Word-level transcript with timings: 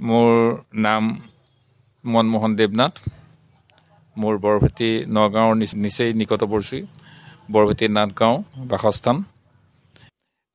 মোৰ 0.00 0.30
নাম 0.84 1.04
মনমোহন 2.04 2.52
দেৱনাথ। 2.58 2.94
মোৰ 4.16 4.34
বৰভেটি 4.44 4.88
নগাঁৱৰ 5.16 5.54
নিচেই 5.84 6.10
নিকটৱৰ্তী 6.20 6.80
বৰভেটি 7.54 7.86
নাথগাঁও 7.96 8.34
বাসস্থান। 8.70 9.16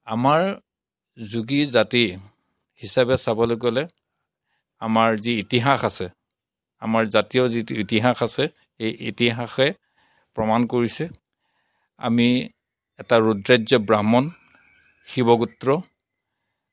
আমাৰ 0.07 0.41
যোগী 1.17 1.61
জাতি 1.75 2.03
হিচাপে 2.81 3.15
চাবলৈ 3.23 3.57
গ'লে 3.63 3.83
আমাৰ 4.81 5.09
যি 5.23 5.31
ইতিহাস 5.43 5.79
আছে 5.89 6.07
আমাৰ 6.81 7.03
জাতীয় 7.15 7.43
যিটো 7.53 7.73
ইতিহাস 7.83 8.17
আছে 8.27 8.43
এই 8.79 8.91
ইতিহাসে 9.09 9.67
প্ৰমাণ 10.35 10.61
কৰিছে। 10.73 11.05
আমি 11.99 12.27
এটা 12.99 13.15
ৰুদ্ৰাজ্য 13.25 13.73
ব্ৰাহ্মণ 13.87 14.23
শিৱগোত্ৰ 15.07 15.67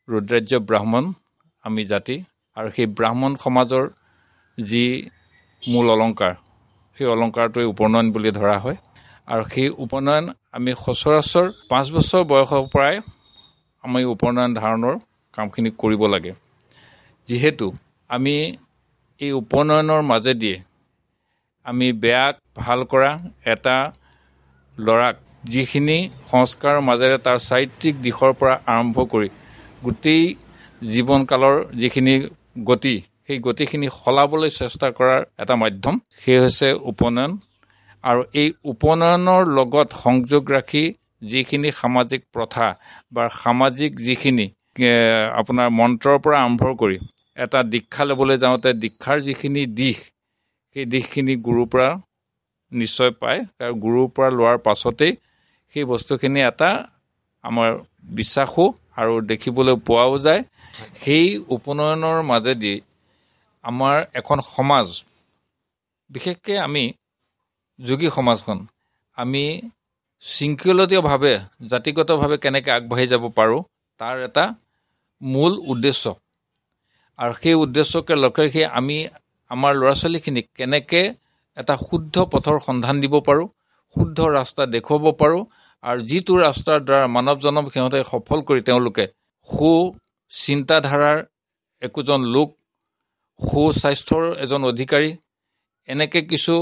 ৰুদ্ৰাজ্য 0.09 0.53
ব্ৰাহ্মণ 0.69 1.05
আমি 1.65 1.83
জাতি। 1.93 2.17
আৰু 2.57 2.69
সেই 2.77 2.87
ব্ৰাহ্মণ 2.99 3.33
সমাজৰ 3.45 3.85
যি 4.59 4.85
মূল 5.63 5.87
অলংকাৰ 5.95 6.33
সেই 6.97 7.07
অলংকাৰটোৱে 7.15 7.65
উপনয়ন 7.75 8.07
বুলি 8.15 8.31
ধৰা 8.39 8.57
হয়। 8.65 8.79
আৰু 9.33 9.43
সেই 9.53 9.69
উপনয়ন 9.85 10.25
আমি 10.57 10.71
সচৰাচৰ 10.85 11.47
পাঁচ 11.71 11.87
বছৰ 11.95 12.23
বয়সৰ 12.31 12.65
পৰাই 12.75 12.97
আমি 13.85 14.01
উপনয়ন 14.15 14.51
ধাৰণৰ 14.61 14.95
কামখিনি 15.35 15.71
কৰিব 15.81 16.03
লাগে। 16.15 16.33
যিহেতু 17.27 17.67
আমি 18.11 18.35
এই 19.21 19.33
উপনয়নৰ 19.43 20.01
মাজেদিয়ে 20.11 20.57
আমি 21.67 21.87
বেয়াক 22.03 22.35
ভাল 22.57 22.81
কৰা 22.93 23.11
এটা 23.53 23.77
ল'ৰাক 24.77 25.15
যিখিনি 25.53 25.99
সংস্কাৰৰ 26.31 26.81
মাজেৰে 26.89 27.19
তাৰ 27.27 27.39
চাৰিত্ৰিক 27.49 27.95
দিশৰ 28.07 28.33
পৰা 28.41 28.55
আৰম্ভ 28.73 28.97
কৰি 29.13 29.29
গোটেই 29.85 30.23
জীৱনকালৰ 30.93 31.57
যিখিনি 31.81 32.15
গতি 32.57 32.95
সেই 33.27 33.39
গতিখিনি 33.47 33.89
সলাবলৈ 34.01 34.51
চেষ্টা 34.61 34.89
কৰাৰ 34.99 35.23
এটা 35.43 35.55
মাধ্যম 35.63 35.95
সেই 36.23 36.39
হৈছে 36.43 36.69
উপনয়ন। 36.91 37.33
আৰু 38.05 38.21
এই 38.41 38.49
উপনয়নৰ 38.73 39.43
লগত 39.59 39.89
সংযোগ 40.05 40.43
ৰাখি 40.57 40.85
যিখিনি 41.31 41.69
সামাজিক 41.81 42.21
প্ৰথা 42.35 42.67
বা 43.15 43.25
সামাজিক 43.43 43.93
যিখিনি 44.07 44.47
আপোনাৰ 45.41 45.69
মন্ত্ৰৰ 45.81 46.17
পৰা 46.25 46.37
আৰম্ভ 46.45 46.63
কৰি 46.81 46.99
এটা 47.37 47.59
দীক্ষা 47.75 48.03
ল'বলৈ 48.09 48.37
যাওঁতে 48.45 48.71
দীক্ষাৰ 48.85 49.19
যিখিনি 49.27 49.63
দিশ 49.79 49.99
সেই 50.77 50.85
দিশখিনি 50.93 51.35
গুৰুৰ 51.47 51.67
পৰা 51.73 51.89
নিশ্চয় 52.73 53.13
পায়। 53.21 53.41
আৰু 53.65 53.75
গুৰুৰ 53.85 54.09
পৰা 54.15 54.29
লোৱাৰ 54.39 54.59
পাছতেই 54.67 55.13
সেই 55.75 55.85
বস্তুখিনি 55.93 56.41
এটা 56.51 56.71
আমাৰ 57.45 57.71
বিশ্বাসো 58.19 58.65
আৰু 59.01 59.15
দেখিবলৈ 59.31 59.75
পোৱাও 59.87 60.15
যায়। 60.27 60.43
সেই 61.03 61.27
উপনয়নৰ 61.57 62.19
মাজেদি 62.31 62.75
আমাৰ 63.65 63.97
এখন 64.21 64.39
সমাজ 64.55 64.87
বিশেষকৈ 66.11 66.57
আমি 66.67 66.85
যোগী 67.79 68.09
সমাজখন 68.17 68.59
আমি 69.17 69.45
শৃংখলতীয়ভাৱে 70.25 71.35
জাতিগতভাৱে 71.71 72.37
কেনেকৈ 72.45 72.71
আগবাঢ়ি 72.79 73.07
যাব 73.13 73.25
পাৰোঁ 73.39 73.61
তাৰ 74.01 74.17
এটা 74.29 74.45
মূল 75.23 75.53
উদ্দেশ্য। 75.73 76.05
আৰু 77.19 77.33
সেই 77.43 77.57
উদ্দেশ্যকে 77.65 78.15
লক্ষ্য 78.25 78.43
ৰাখি 78.47 78.63
আমি 78.79 78.97
আমাৰ 79.51 79.73
ল'ৰা 79.81 79.95
ছোৱালীখিনিক 80.01 80.47
কেনেকৈ 80.59 81.05
এটা 81.57 81.75
শুদ্ধ 81.87 82.17
পথৰ 82.33 82.57
সন্ধান 82.69 82.97
দিব 83.03 83.15
পাৰোঁ 83.29 83.47
শুদ্ধ 83.95 84.19
ৰাস্তা 84.37 84.63
দেখুৱাব 84.75 85.05
পাৰোঁ 85.21 85.43
আৰু 85.85 86.01
যিটো 86.11 86.35
ৰাস্তাৰ 86.47 86.79
দ্বাৰা 86.87 87.07
মানৱ 87.17 87.37
জনম 87.45 87.65
সিহঁতে 87.73 88.01
সফল 88.13 88.39
কৰি 88.49 88.61
তেওঁলোকে 88.69 89.05
সু 89.49 89.71
চিন্তাধাৰাৰ 90.33 91.19
একোজন 91.83 92.21
লোক 92.35 92.49
সুস্বাস্থ্যৰ 93.41 94.25
এজন 94.45 94.61
অধিকাৰী 94.65 95.11
এনেকৈ 95.89 96.23
কিছু 96.23 96.55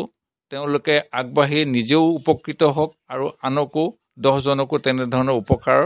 তেওঁলোকে 0.53 0.95
আগবাঢ়ি 1.13 1.61
নিজেও 1.77 2.05
উপকৃত 2.19 2.63
হওক 2.77 2.91
আৰু 3.09 3.27
আনকো 3.43 3.85
দহজনকো 4.25 4.77
তেনেধৰণৰ 4.85 5.37
উপকাৰৰ 5.43 5.85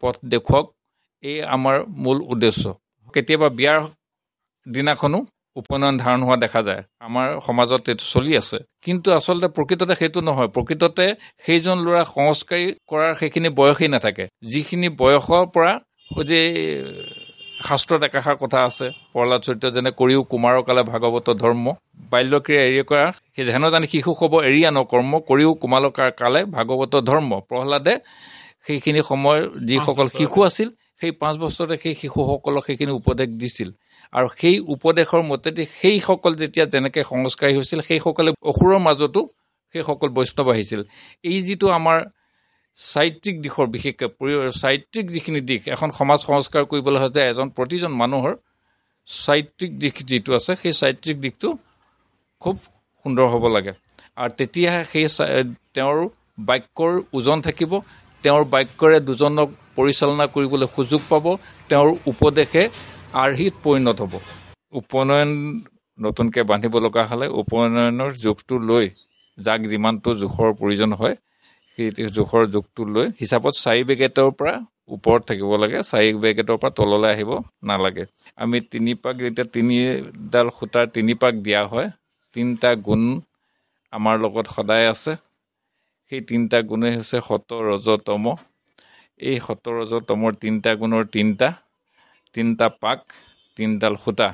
পথ 0.00 0.14
দেখুৱাওক 0.32 0.66
এই 1.22 1.36
আমাৰ 1.56 1.76
মূল 2.02 2.18
উদ্দেশ্য। 2.32 2.64
কেতিয়াবা 3.14 3.48
বিয়াৰ 3.58 3.80
দিনাখনো 4.66 5.18
উপনয়ন 5.56 5.94
ধাৰণ 5.98 6.20
হোৱা 6.22 6.36
দেখা 6.44 6.60
যায়। 6.62 6.82
আমাৰ 7.06 7.26
সমাজত 7.46 7.82
এইটো 7.88 8.04
চলি 8.14 8.32
আছে। 8.36 8.58
কিন্তু 8.84 9.08
আচলতে 9.18 9.48
প্ৰকৃততে 9.56 9.94
সেইটো 9.94 10.20
নহয়। 10.28 10.50
প্ৰকৃততে 10.56 11.06
সেইজন 11.44 11.76
ল'ৰা 11.86 12.02
সংস্কাৰী 12.16 12.66
কৰাৰ 12.90 13.12
সেইখিনি 13.20 13.48
বয়সেই 13.58 13.90
নাথাকে। 13.94 14.24
যিখিনি 14.52 14.88
বয়সৰ 15.00 15.44
পৰা 15.54 15.72
যে 16.30 16.40
শাস্ত্ৰত 17.66 18.02
একাষাৰ 18.08 18.36
কথা 18.42 18.58
আছে 18.68 18.86
প্ৰহ্লাদ 19.12 19.40
চৰিত্ৰ 19.46 19.68
যেনে 19.76 19.90
কৰিও 20.00 20.22
কুমাৰৰ 20.32 20.62
কালে 20.68 20.82
ভাগৱত 20.92 21.28
ধৰ্ম 21.42 21.64
বাল্যক্ৰিয়া 22.12 22.62
এৰি 22.68 22.82
কৰা 22.90 23.06
সেই 23.34 23.44
যেন 23.48 23.64
জানি 23.74 23.86
শিশু 23.94 24.10
হ'ব 24.20 24.32
এৰি 24.48 24.62
আন 24.70 24.78
কৰ্ম 24.92 25.12
কৰিও 25.28 25.52
কুমালকাৰ 25.62 26.10
কালে 26.20 26.40
ভাগৱত 26.56 26.94
ধৰ্ম। 27.08 27.30
প্ৰহ্লাদে 27.48 27.94
সেইখিনি 28.66 29.00
সময়ৰ 29.10 29.40
যিসকল 29.68 30.06
শিশু 30.18 30.38
আছিল 30.48 30.68
সেই 31.00 31.12
পাঁচ 31.22 31.34
বছৰতে 31.42 31.76
সেই 31.82 31.94
শিশুসকলক 32.00 32.62
সেইখিনি 32.68 32.92
উপদেশ 33.00 33.28
দিছিল। 33.40 33.68
আৰু 34.12 34.28
সেই 34.40 34.56
উপদেশৰ 34.74 35.22
মতেদি 35.30 35.64
সেইসকল 35.80 36.32
যেতিয়া 36.42 36.64
যেনেকৈ 36.72 37.02
সংস্কাৰী 37.12 37.52
হৈছিল 37.58 37.80
সেইসকলে 37.88 38.30
অসুৰৰ 38.50 38.78
মাজতো 38.86 39.20
সেইসকল 39.74 40.08
বৈষ্ণৱ 40.16 40.46
আহিছিল। 40.54 40.80
এই 41.30 41.38
যিটো 41.46 41.66
আমাৰ 41.78 41.98
চাৰিত্ৰিক 42.76 43.36
দিশৰ 43.44 43.66
বিশেষকৈ 43.74 44.08
চাৰিত্ৰিক 44.62 45.06
যিখিনি 45.14 45.40
দিশ 45.48 45.62
এখন 45.74 45.88
সমাজ 45.98 46.18
সংস্কাৰ 46.28 46.62
কৰিবলৈ 46.72 47.08
যে 47.16 47.22
এজন 47.32 47.48
প্ৰতিজন 47.56 47.92
মানুহৰ 48.02 48.32
চাৰিত্ৰিক 49.08 49.72
দিশ 49.82 49.94
যিটো 50.10 50.30
আছে 50.38 50.52
সেই 50.62 50.74
চাৰিত্ৰিক 50.80 51.16
দিশটো 51.24 51.48
খুব 52.42 52.56
সুন্দৰ 53.04 53.26
হ'ব 53.32 53.44
লাগে। 53.56 53.72
আৰু 54.22 54.32
তেতিয়াহে 54.38 54.82
সেই 54.92 55.06
তেওঁৰ 55.74 55.98
বাক্যৰ 56.48 56.92
ওজন 57.18 57.38
থাকিব 57.46 57.72
তেওঁৰ 58.24 58.44
বাক্যৰে 58.54 58.98
দুজনক 59.08 59.48
পৰিচালনা 59.76 60.24
কৰিবলৈ 60.34 60.66
সুযোগ 60.76 61.00
পাব 61.10 61.24
তেওঁৰ 61.70 61.90
উপদেশে 62.12 62.62
আৰ্হিত 63.24 63.54
পৰিণত 63.64 63.98
হ'ব। 64.02 64.14
উপনয়ন 64.80 65.30
নতুনকৈ 65.98 66.42
বান্ধিব 66.50 66.74
লগা 66.86 67.02
হ'লে 67.10 67.26
উপনয়নৰ 67.42 68.10
জোখটো 68.24 68.54
লৈ 68.70 68.86
যাক 69.38 69.60
যিমানটো 69.72 70.10
জোখৰ 70.22 70.48
প্ৰয়োজন 70.60 70.90
হয় 71.00 71.14
সেই 71.72 71.88
জোখৰ 72.16 72.42
জোখটো 72.54 72.82
লৈ 72.94 73.06
হিচাপত 73.20 73.54
চাৰি 73.64 73.82
বেগেটৰ 73.88 74.30
পৰা 74.38 74.54
ওপৰত 74.94 75.20
থাকিব 75.28 75.50
লাগে 75.62 75.78
চাৰি 75.90 76.08
বেগেটৰ 76.24 76.56
পৰা 76.62 76.72
তললৈ 76.78 77.10
আহিব 77.14 77.30
নালাগে। 77.68 78.04
আমি 78.42 78.58
তিনি 78.72 78.92
পাক 79.02 79.14
যেতিয়া 79.24 79.46
তিনিডাল 79.54 80.48
সূতাৰ 80.58 80.86
তিনি 80.96 81.12
পাক 81.22 81.34
দিয়া 81.46 81.62
হয়। 81.72 81.88
তিনিটা 82.36 82.70
গুণ 82.86 83.02
আমাৰ 83.92 84.14
লগত 84.24 84.46
সদায় 84.56 84.86
আছে। 84.94 85.12
সেই 86.12 86.20
তিনিটা 86.28 86.58
গুণেই 86.70 86.92
হৈছে 86.96 87.18
সত 87.28 87.48
ৰজ 87.68 87.86
তম 88.06 88.24
এই 89.28 89.36
সত 89.46 89.64
ৰজ 89.76 89.92
তমৰ 90.08 90.32
তিনিটা 90.42 90.70
গুণৰ 90.80 91.04
তিনিটা 91.14 91.48
তিনিটা 92.34 92.66
পাক 92.82 93.00
তিনিডাল 93.56 93.94
সূতা। 94.04 94.28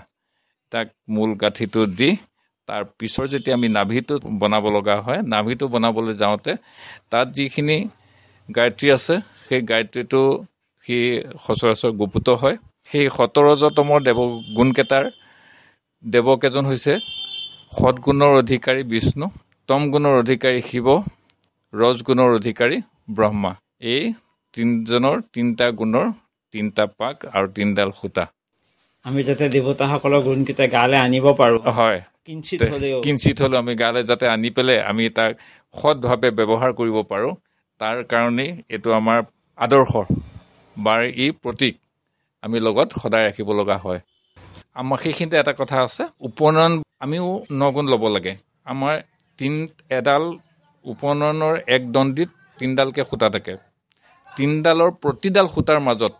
তাক 0.72 0.88
মূল 1.14 1.30
গাঁঠিটো 1.42 1.80
দি 1.98 2.10
তাৰ 2.68 2.82
পিছৰ 2.98 3.26
যেতিয়া 3.32 3.54
আমি 3.58 3.68
নাভিটো 3.78 4.14
বনাব 4.40 4.64
লগা 4.76 4.96
হয় 5.06 5.20
নাভিটো 5.34 5.64
বনাবলৈ 5.74 6.14
যাওঁতে 6.22 6.52
তাত 7.10 7.26
যিখিনি 7.36 7.76
গায়ত্ৰী 8.48 8.88
আছে 8.96 9.14
সেই 9.46 9.60
গায়ত্ৰীটো 9.70 10.20
সি 10.84 10.96
সচৰাচৰ 11.44 11.92
গুপুত 12.00 12.28
হয়। 12.42 12.56
সেই 12.90 13.06
সতৰজতমৰ 13.16 13.98
দেৱ 14.06 14.18
গুণকেইটাৰ 14.56 15.04
দেৱকেইজন 16.04 16.64
হৈছে 16.70 16.92
সৎগুণৰ 17.78 18.32
অধিকাৰী 18.42 18.82
বিষ্ণু 18.92 19.26
তম 19.68 19.82
গুণৰ 19.92 20.14
অধিকাৰী 20.22 20.60
শিৱ 20.68 20.86
ৰজগুণৰ 21.72 22.30
অধিকাৰী 22.38 22.76
ব্ৰহ্মা। 23.16 23.52
এই 23.92 24.02
তিনিজনৰ 24.54 25.16
তিনিটা 25.34 25.66
গুণৰ 25.80 26.06
তিনিটা 26.54 26.84
পাক 26.98 27.16
আৰু 27.36 27.46
তিনিডাল 27.56 27.90
সূতা। 28.00 28.24
আমি 29.08 29.20
যাতে 29.22 29.44
দেৱতাসকলৰ 29.54 30.20
গুণকেইটা 30.20 30.64
গালৈ 30.66 30.98
আনিব 30.98 31.26
পাৰোঁ। 31.40 31.60
হয়। 31.72 31.98
কিঞ্চিত 32.24 32.60
হ'লেও 32.72 32.98
কিঞ্চিত 33.00 33.36
হ'লেও 33.42 33.58
আমি 33.58 33.74
গালৈ 33.74 34.02
যাতে 34.02 34.24
আনি 34.28 34.48
পেলাই 34.50 34.78
আমি 34.90 35.04
তাক 35.08 35.30
সৎভাৱে 35.74 36.28
ব্যৱহাৰ 36.38 36.70
কৰিব 36.72 36.96
পাৰোঁ। 37.02 37.32
তাৰ 37.80 37.96
কাৰণেই 38.04 38.50
এইটো 38.68 38.88
আমাৰ 38.92 39.18
আদৰ্শ। 39.58 39.92
বা 40.76 40.94
ই 41.16 41.26
প্ৰতীক। 41.42 41.74
আমি 42.42 42.56
লগত 42.60 42.88
সদায় 43.02 43.24
ৰাখিব 43.28 43.48
লগা 43.52 43.76
হয়। 43.76 44.00
আমাৰ 44.74 44.98
সেইখিনিতে 44.98 45.36
এটা 45.38 45.52
কথা 45.52 45.76
আছে। 45.82 46.02
উপনয়ন 46.20 46.72
আমিও 47.00 47.28
নগুণ 47.52 47.86
ল'ব 47.88 48.04
লাগে। 48.08 48.32
আমাৰ 48.64 48.94
তিন 49.38 49.54
এডাল 49.90 50.24
উপনয়নৰ 50.84 51.54
এক 51.66 51.82
দণ্ডিত 51.92 52.30
তিনিডালকৈ 52.58 53.02
সূতা 53.10 53.28
থাকে। 53.30 53.54
তিনিডালৰ 54.36 54.90
প্ৰতিডাল 55.02 55.46
সূতাৰ 55.54 55.78
মাজত 55.80 56.12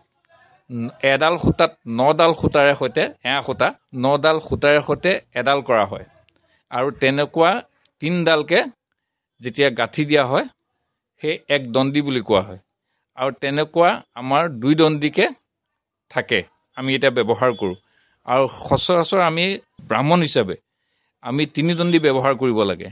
এডাল 1.03 1.35
সূতাত 1.37 1.71
নডাল 1.99 2.31
সূতাৰে 2.41 2.73
সৈতে 2.79 3.03
এয়া 3.29 3.41
সূতা 3.41 3.67
নডাল 3.95 4.37
সূতাৰে 4.39 4.79
সৈতে 4.81 5.11
এডাল 5.33 5.59
কৰা 5.61 5.85
হয়। 5.91 6.05
আৰু 6.71 6.87
তেনেকুৱা 7.01 7.51
তিনিডালকৈ 8.01 8.61
যেতিয়া 9.41 9.69
গাঁঠি 9.79 10.03
দিয়া 10.05 10.23
হয় 10.25 10.45
সেই 11.21 11.35
এক 11.55 11.61
দণ্ডী 11.71 12.01
বুলি 12.01 12.21
কোৱা 12.21 12.41
হয়। 12.41 12.59
আৰু 13.17 13.31
তেনেকুৱা 13.41 13.89
আমাৰ 14.13 14.43
দুই 14.61 14.73
দণ্ডীকৈ 14.75 15.27
থাকে 16.11 16.39
আমি 16.77 16.89
এতিয়া 16.95 17.11
ব্যৱহাৰ 17.17 17.51
কৰোঁ। 17.59 17.77
আৰু 18.27 18.43
সচৰাচৰ 18.67 19.19
আমি 19.29 19.45
ব্ৰাহ্মণ 19.89 20.19
হিচাপে 20.21 20.55
আমি 21.23 21.43
তিনিদণ্ডী 21.55 21.99
ব্যৱহাৰ 22.05 22.33
কৰিব 22.41 22.59
লাগে। 22.69 22.89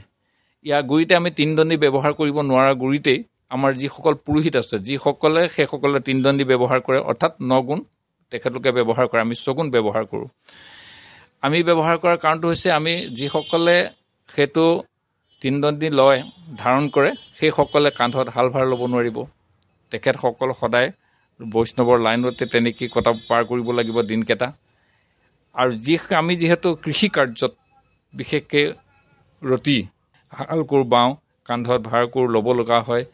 ইয়াৰ 0.66 0.82
গুৰিতে 0.90 1.12
আমি 1.20 1.30
তিনিদণ্ডী 1.30 1.76
ব্যৱহাৰ 1.84 2.12
কৰিব 2.20 2.36
নোৱাৰাৰ 2.48 2.74
গুৰিতেই 2.82 3.18
আমাৰ 3.50 3.70
যিসকল 3.80 4.14
পুৰোহিত 4.26 4.54
আছে 4.62 4.76
যিসকলে 4.88 5.42
সেইসকলে 5.54 5.98
তিনিদণ্ডী 6.08 6.44
ব্যৱহাৰ 6.50 6.80
কৰে 6.86 6.98
অৰ্থাৎ 7.10 7.32
নগুণ 7.50 7.80
তেখেতলোকে 8.32 8.70
ব্যৱহাৰ 8.78 9.06
কৰে 9.10 9.20
আমি 9.26 9.34
ছগুণ 9.44 9.66
ব্যৱহাৰ 9.74 10.04
কৰোঁ। 10.10 10.28
আমি 11.42 11.58
ব্যৱহাৰ 11.68 11.96
কৰাৰ 12.02 12.18
কাৰণটো 12.24 12.46
হৈছে 12.50 12.68
আমি 12.78 12.94
যিসকলে 13.18 13.76
সেইটো 14.28 14.64
তিনিদণ্ডী 15.42 15.88
লয় 15.90 16.20
ধাৰণ 16.58 16.84
কৰে 16.94 17.10
সেইসকলে 17.38 17.90
কান্ধত 17.98 18.26
হাল 18.34 18.46
ভাৰ 18.54 18.64
ল'ব 18.72 18.82
নোৱাৰিব। 18.92 19.18
তেখেতসকল 19.92 20.50
সদায় 20.60 20.88
বৈষ্ণৱৰ 21.40 21.98
লাইনতে 22.06 22.44
তেনেকেই 22.52 22.88
কটা 22.94 23.12
পাৰ 23.28 23.42
কৰিব 23.50 23.68
লাগিব 23.78 23.96
দিনকেইটা। 24.10 24.48
আৰু 25.54 25.72
যি 25.84 25.94
আমি 26.20 26.34
যিহেতু 26.40 26.68
কৃষি 26.84 27.08
কাৰ্যত 27.16 27.52
বিশেষকৈ 28.14 28.64
ৰতি 29.42 29.78
হাল 30.32 30.60
কোৰ 30.70 30.82
বাওঁ 30.92 31.10
কান্ধত 31.48 31.80
ভাৰ 31.88 32.04
কোৰ 32.14 32.24
ল'ব 32.34 32.46
লগা 32.60 32.78
হয় 32.88 33.04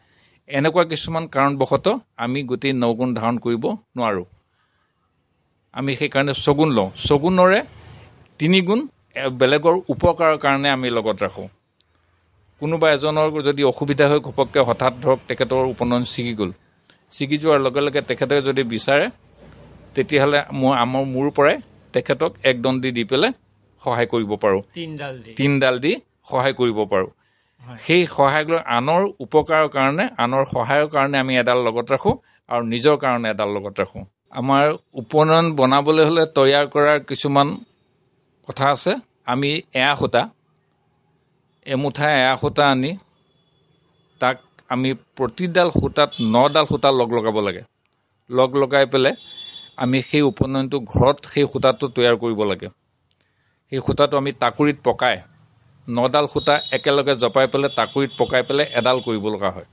এনেকুৱা 0.49 0.83
কিছুমান 0.83 1.23
কাৰণবশতঃ 1.27 1.95
আমি 2.17 2.39
গোটেই 2.43 2.73
নগুণ 2.81 3.09
ধাৰণ 3.15 3.35
কৰিব 3.45 3.63
নোৱাৰোঁ। 3.97 4.25
আমি 5.73 5.91
সেইকাৰণে 5.99 6.33
ছগুণ 6.43 6.69
লওঁ। 6.77 6.89
ছগুণৰে 7.05 7.59
তিনিগুণ 8.39 8.79
বেলেগৰ 9.39 9.75
উপকাৰৰ 9.93 10.37
কাৰণে 10.43 10.69
আমি 10.69 10.87
লগত 10.97 11.17
ৰাখোঁ। 11.25 11.47
কোনোবা 12.61 12.87
এজনৰ 12.95 13.27
যদি 13.47 13.61
অসুবিধা 13.63 14.05
হৈ 14.11 14.19
ঘপককৈ 14.27 14.61
হঠাৎ 14.69 14.93
ধৰক 15.03 15.19
তেখেতৰ 15.29 15.65
উপনয়ন 15.73 16.03
ছিগি 16.13 16.33
গ'ল। 16.39 16.51
ছিগি 17.11 17.37
যোৱাৰ 17.43 17.59
লগে 17.65 17.81
লগে 17.85 18.01
তেখেতে 18.09 18.35
যদি 18.47 18.63
বিচাৰে 18.73 19.05
তেতিয়াহ'লে 19.95 20.39
মোৰ 20.59 20.73
আমাৰ 20.83 21.03
মোৰ 21.13 21.27
পৰাই 21.37 21.55
তেখেতক 21.93 22.31
এক 22.49 22.55
দণ্ডি 22.61 22.89
দি 22.97 23.03
পেলাই 23.11 23.31
সহায় 23.83 24.07
কৰিব 24.13 24.31
পাৰোঁ। 24.43 24.61
তিনডাল 24.73 25.15
দি। 25.23 25.31
তিনডাল 25.39 25.75
দি 25.79 25.91
সহায় 26.29 26.55
কৰিব 26.59 26.77
পাৰোঁ। 26.91 27.09
সেই 27.85 28.03
সহায় 28.07 28.45
লৈ 28.49 28.59
আনৰ 28.77 29.01
উপকাৰৰ 29.25 29.67
কাৰণে 29.75 30.05
আনৰ 30.17 30.43
সহায়ৰ 30.45 30.87
কাৰণে 30.95 31.17
আমি 31.23 31.33
এডাল 31.41 31.59
লগত 31.67 31.85
ৰাখোঁ 31.93 32.13
আৰু 32.49 32.63
নিজৰ 32.73 32.95
কাৰণে 33.03 33.27
এডাল 33.29 33.49
লগত 33.55 33.75
ৰাখোঁ। 33.81 34.03
আমাৰ 34.33 34.65
উপনয়ন 35.01 35.45
বনাবলৈ 35.55 36.03
হ'লে 36.09 36.23
তৈয়াৰ 36.37 36.65
কৰাৰ 36.73 36.99
কিছুমান 37.09 37.47
কথা 38.47 38.65
আছে। 38.71 38.91
আমি 39.25 39.49
এয়া 39.73 39.93
সূতা 39.95 40.21
এমুঠা 41.65 42.07
এয়া 42.19 42.33
সূতা 42.41 42.63
আনি 42.71 42.91
তাক 44.21 44.37
আমি 44.69 44.89
প্ৰতিডাল 45.17 45.69
সূতাত 45.79 46.11
নডাল 46.35 46.65
সূতা 46.65 46.89
লগ 46.99 47.09
লগাব 47.17 47.37
লাগে। 47.47 47.63
লগ 48.29 48.49
লগাই 48.55 48.85
পেলাই 48.85 49.15
আমি 49.83 49.97
সেই 50.09 50.23
উপনয়নটো 50.31 50.77
ঘৰত 50.93 51.17
সেই 51.31 51.45
সূতাটো 51.53 51.85
তৈয়াৰ 51.95 52.15
কৰিব 52.23 52.39
লাগে। 52.51 52.67
সেই 53.71 53.79
সূতাটো 53.87 54.15
আমি 54.17 54.31
তাকুৰিত 54.43 54.77
পকাই 54.83 55.15
নডাল 55.87 56.25
সূতা 56.33 56.55
একেলগে 56.71 57.13
জপাই 57.23 57.45
পেলাই 57.53 57.71
তাকুৰিত 57.79 58.11
পকাই 58.19 58.43
পেলাই 58.47 58.67
এডাল 58.79 58.97
কৰিব 59.05 59.25
লগা 59.33 59.49
হয়। 59.55 59.67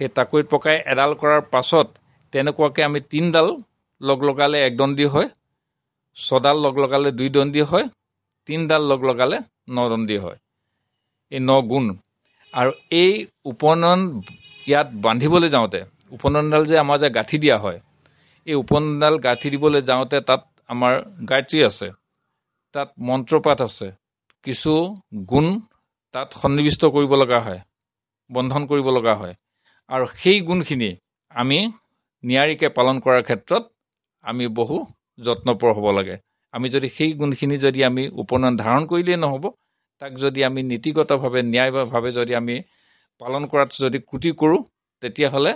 সেই 0.00 0.08
তাকুৰিত 0.18 0.46
পকাই 0.52 0.76
এডাল 0.92 1.10
কৰাৰ 1.20 1.42
পাছত 1.52 1.86
তেনেকুৱাকৈ 2.32 2.82
আমি 2.88 3.00
তিনিডাল 3.12 3.48
লগ 4.00 4.18
লগালে 4.28 4.58
এক 4.66 4.72
দণ্ডি 4.76 5.06
হয় 5.14 5.28
ছডাল 6.16 6.56
লগ 6.64 6.74
লগালে 6.82 7.10
দুই 7.18 7.28
দণ্ডি 7.36 7.62
হয় 7.70 7.86
তিনিডাল 8.48 8.82
লগ 8.90 9.00
লগালে 9.10 9.38
ন 9.70 9.78
দণ্ডি 9.90 10.16
হয়। 10.24 10.38
এই 11.32 11.40
ন 11.40 11.50
গুণ। 11.70 11.84
আৰু 12.54 12.70
এই 13.02 13.12
উপনয়ন 13.44 14.00
ইয়াত 14.66 14.88
বান্ধিবলৈ 15.04 15.48
যাওঁতে 15.48 15.80
উপনয়নডাল 16.12 16.62
যে 16.70 16.76
আমাৰ 16.84 16.96
যে 17.02 17.08
গাঁঠি 17.10 17.36
দিয়া 17.44 17.56
হয় 17.58 17.78
এই 18.46 18.56
উপনয়নডাল 18.62 19.14
গাঁঠি 19.26 19.48
দিবলৈ 19.54 19.80
যাওঁতে 19.90 20.16
তাত 20.28 20.42
আমাৰ 20.70 20.92
গায়ত্ৰী 21.30 21.58
আছে 21.68 21.88
তাত 22.74 22.88
মন্ত্ৰপাঠ 23.08 23.58
আছে 23.68 23.88
কিছু 24.44 24.72
গুণ 25.30 25.46
তাত 26.14 26.28
সন্নিৱিষ্ট 26.40 26.82
কৰিব 26.94 27.12
লগা 27.22 27.38
হয় 27.46 27.60
বন্ধন 28.30 28.62
কৰিব 28.70 28.88
লগা 28.96 29.14
হয়। 29.20 29.34
আৰু 29.90 30.04
সেই 30.20 30.38
গুণখিনি 30.48 30.90
আমি 31.32 31.58
নিয়াৰিকৈ 32.24 32.68
পালন 32.78 32.96
কৰাৰ 33.04 33.22
ক্ষেত্ৰত 33.28 33.62
আমি 34.24 34.44
বহু 34.58 34.76
যত্নপৰ 35.24 35.70
হ'ব 35.76 35.86
লাগে। 35.98 36.16
আমি 36.54 36.66
যদি 36.74 36.88
সেই 36.96 37.12
গুণখিনি 37.20 37.56
যদি 37.66 37.80
আমি 37.88 38.02
উপনয়ন 38.22 38.54
ধাৰণ 38.62 38.82
কৰিলেই 38.90 39.18
নহ'ব 39.24 39.44
তাক 40.02 40.12
যদি 40.24 40.40
আমি 40.48 40.60
নীতিগতভাৱে 40.70 41.40
ন্যায়ভাৱে 41.52 42.10
যদি 42.18 42.32
আমি 42.40 42.56
পালন 43.20 43.42
কৰাত 43.50 43.70
যদি 43.84 43.98
ক্ৰুটি 44.08 44.30
কৰোঁ 44.40 44.60
তেতিয়াহ'লে 45.02 45.52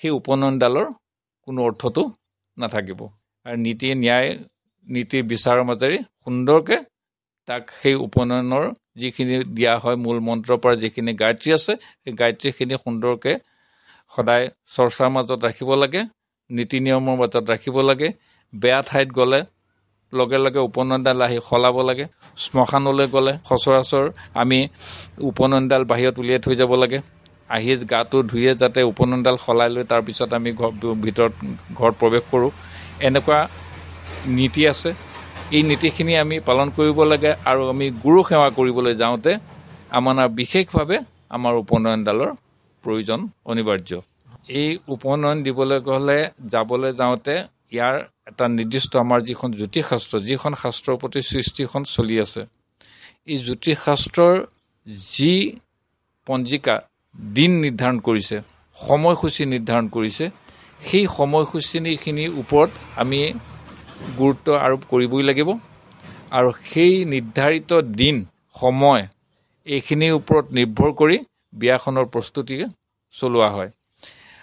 সেই 0.00 0.12
উপনয়নডালৰ 0.20 0.86
কোনো 1.48 1.58
অৰ্থটো 1.68 2.02
নাথাকিব। 2.56 3.00
আৰু 3.46 3.56
নীতি 3.66 3.88
ন্যায় 4.02 4.30
নীতি 4.86 5.18
বিচাৰৰ 5.30 5.62
মাজেৰে 5.68 5.98
সুন্দৰকৈ 6.22 6.78
তাক 7.48 7.62
সেই 7.80 7.96
উপনয়নৰ 8.06 8.64
যিখিনি 9.00 9.36
দিয়া 9.56 9.74
হয় 9.82 9.96
মূল 10.04 10.18
মন্ত্ৰৰ 10.28 10.58
পৰা 10.62 10.74
যিখিনি 10.82 11.12
গায়ত্ৰী 11.22 11.50
আছে 11.58 11.72
সেই 12.02 12.12
গায়ত্ৰীখিনি 12.20 12.74
সুন্দৰকৈ 12.84 13.34
সদায় 14.12 14.44
চৰ্চাৰ 14.74 15.10
মাজত 15.16 15.38
ৰাখিব 15.46 15.70
লাগে 15.82 16.00
নীতি 16.50 16.78
নিয়মৰ 16.84 17.16
মাজত 17.20 17.44
ৰাখিব 17.52 17.76
লাগে 17.88 18.08
বেয়া 18.52 18.80
ঠাইত 18.82 19.08
গ'লে 19.18 19.40
লগে 20.12 20.38
লগে 20.38 20.60
উপনয়নডাল 20.68 21.18
আহি 21.26 21.38
সলাব 21.50 21.76
লাগে 21.88 22.06
শ্মশানলৈ 22.44 23.06
গ'লে 23.14 23.32
সচৰাচৰ 23.48 24.04
আমি 24.42 24.58
উপনয়নডাল 25.30 25.82
বাহিৰত 25.90 26.14
উলিয়াই 26.22 26.40
থৈ 26.44 26.54
যাব 26.60 26.72
লাগে 26.82 26.98
আহি 27.48 27.72
গাটো 27.92 28.18
ধুয়ে 28.30 28.52
যাতে 28.60 28.80
উপনয়নডাল 28.92 29.36
সলাই 29.46 29.68
লৈ 29.74 29.84
তাৰপিছত 29.92 30.30
আমি 30.38 30.50
ঘৰ 30.60 30.72
ভিতৰত 31.04 31.32
ঘৰত 31.78 31.94
প্ৰৱেশ 32.00 32.24
কৰোঁ। 32.30 32.50
এনেকুৱা 33.00 33.38
নীতি 34.36 34.62
আছে 34.72 34.90
এই 35.52 35.62
নীতিখিনি 35.70 36.12
আমি 36.24 36.36
পালন 36.48 36.68
কৰিব 36.76 36.98
লাগে 37.12 37.32
আৰু 37.50 37.62
আমি 37.72 37.86
গুৰু 38.04 38.20
সেৱা 38.28 38.48
কৰিবলৈ 38.58 38.94
যাওঁতে 39.02 39.32
আমাৰ 39.98 40.16
বিশেষভাৱে 40.40 40.96
আমাৰ 41.36 41.52
উপনয়নডালৰ 41.64 42.30
প্ৰয়োজন 42.84 43.20
অনিবাৰ্য। 43.50 43.90
এই 44.60 44.68
উপনয়ন 44.94 45.38
দিবলৈ 45.46 45.78
গ'লে 45.88 46.18
যাবলৈ 46.52 46.92
যাওঁতে 47.00 47.34
ইয়াৰ 47.74 47.96
এটা 48.30 48.44
নিৰ্দিষ্ট 48.58 48.92
আমাৰ 49.04 49.20
যিখন 49.28 49.48
জ্যোতিষশাস্ত্ৰ 49.60 50.14
যিখন 50.28 50.52
শাস্ত্ৰৰ 50.62 50.96
প্ৰতি 51.02 51.20
সৃষ্টিখন 51.30 51.82
চলি 51.94 52.16
আছে। 52.24 52.42
এই 53.32 53.38
জ্যোতিষশাস্ত্ৰৰ 53.46 54.34
যি 55.12 55.34
পঞ্জিকা 56.26 56.74
দিন 57.36 57.50
নিৰ্ধাৰণ 57.64 57.98
কৰিছে 58.08 58.36
সময়সূচী 58.76 59.42
নিৰ্ধাৰণ 59.54 59.86
কৰিছে 59.96 60.24
সেই 60.80 61.04
সময়সূচীখিনিৰ 61.18 62.30
ওপৰত 62.42 62.70
আমি 63.02 63.20
গুৰুত্ব 64.18 64.46
আৰোপ 64.66 64.82
কৰিবই 64.90 65.22
লাগিব। 65.30 65.48
আৰু 66.38 66.50
সেই 66.70 66.94
নিৰ্ধাৰিত 67.12 67.70
দিন 68.00 68.16
সময় 68.56 69.02
এইখিনিৰ 69.66 70.12
ওপৰত 70.12 70.44
নিৰ্ভৰ 70.58 70.90
কৰি 71.00 71.16
বিয়াখনৰ 71.52 72.06
প্ৰস্তুতি 72.14 72.56
চলোৱা 73.14 73.48
হয়। 73.56 73.70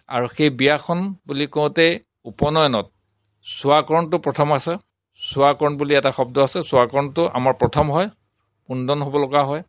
আৰু 0.10 0.28
সেই 0.36 0.50
বিয়াখন 0.60 1.00
বুলি 1.28 1.46
কওঁতে 1.56 1.86
উপনয়নত 2.26 2.86
চোৱাকৰণটো 3.46 4.18
প্ৰথম 4.26 4.48
আছে। 4.58 4.74
চোৱাকৰণ 5.20 5.74
বুলি 5.78 5.94
এটা 6.00 6.12
শব্দ 6.12 6.36
আছে। 6.48 6.60
চোৱাকৰণটো 6.70 7.22
আমাৰ 7.38 7.54
প্ৰথম 7.62 7.86
হয়। 7.96 8.08
মুণ্ডন 8.70 9.00
হ'ব 9.06 9.16
লগা 9.24 9.42
হয়। 9.44 9.64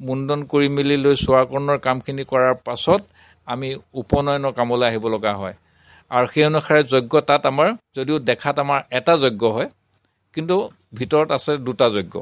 মুণ্ডন 0.00 0.40
কৰি 0.52 0.68
মেলি 0.76 0.96
লৈ 1.04 1.14
চোৱাকৰণৰ 1.16 1.78
কামখিনি 1.86 2.24
কৰাৰ 2.32 2.54
পাছত 2.66 3.00
আমি 3.48 3.68
উপনয়নৰ 4.02 4.52
কামলৈ 4.52 4.86
আহিব 4.88 5.04
লগা 5.14 5.32
হয়। 5.34 5.54
আৰু 6.10 6.26
সেই 6.32 6.44
অনুসাৰে 6.50 6.82
যজ্ঞ 6.92 7.12
তাত 7.28 7.42
আমাৰ 7.50 7.68
যদিও 7.96 8.18
দেখাত 8.30 8.56
আমাৰ 8.64 8.80
এটা 8.98 9.12
যজ্ঞ 9.24 9.42
হয় 9.56 9.68
কিন্তু 10.34 10.56
ভিতৰত 10.98 11.28
আছে 11.36 11.52
দুটা 11.66 11.86
যজ্ঞ। 11.96 12.14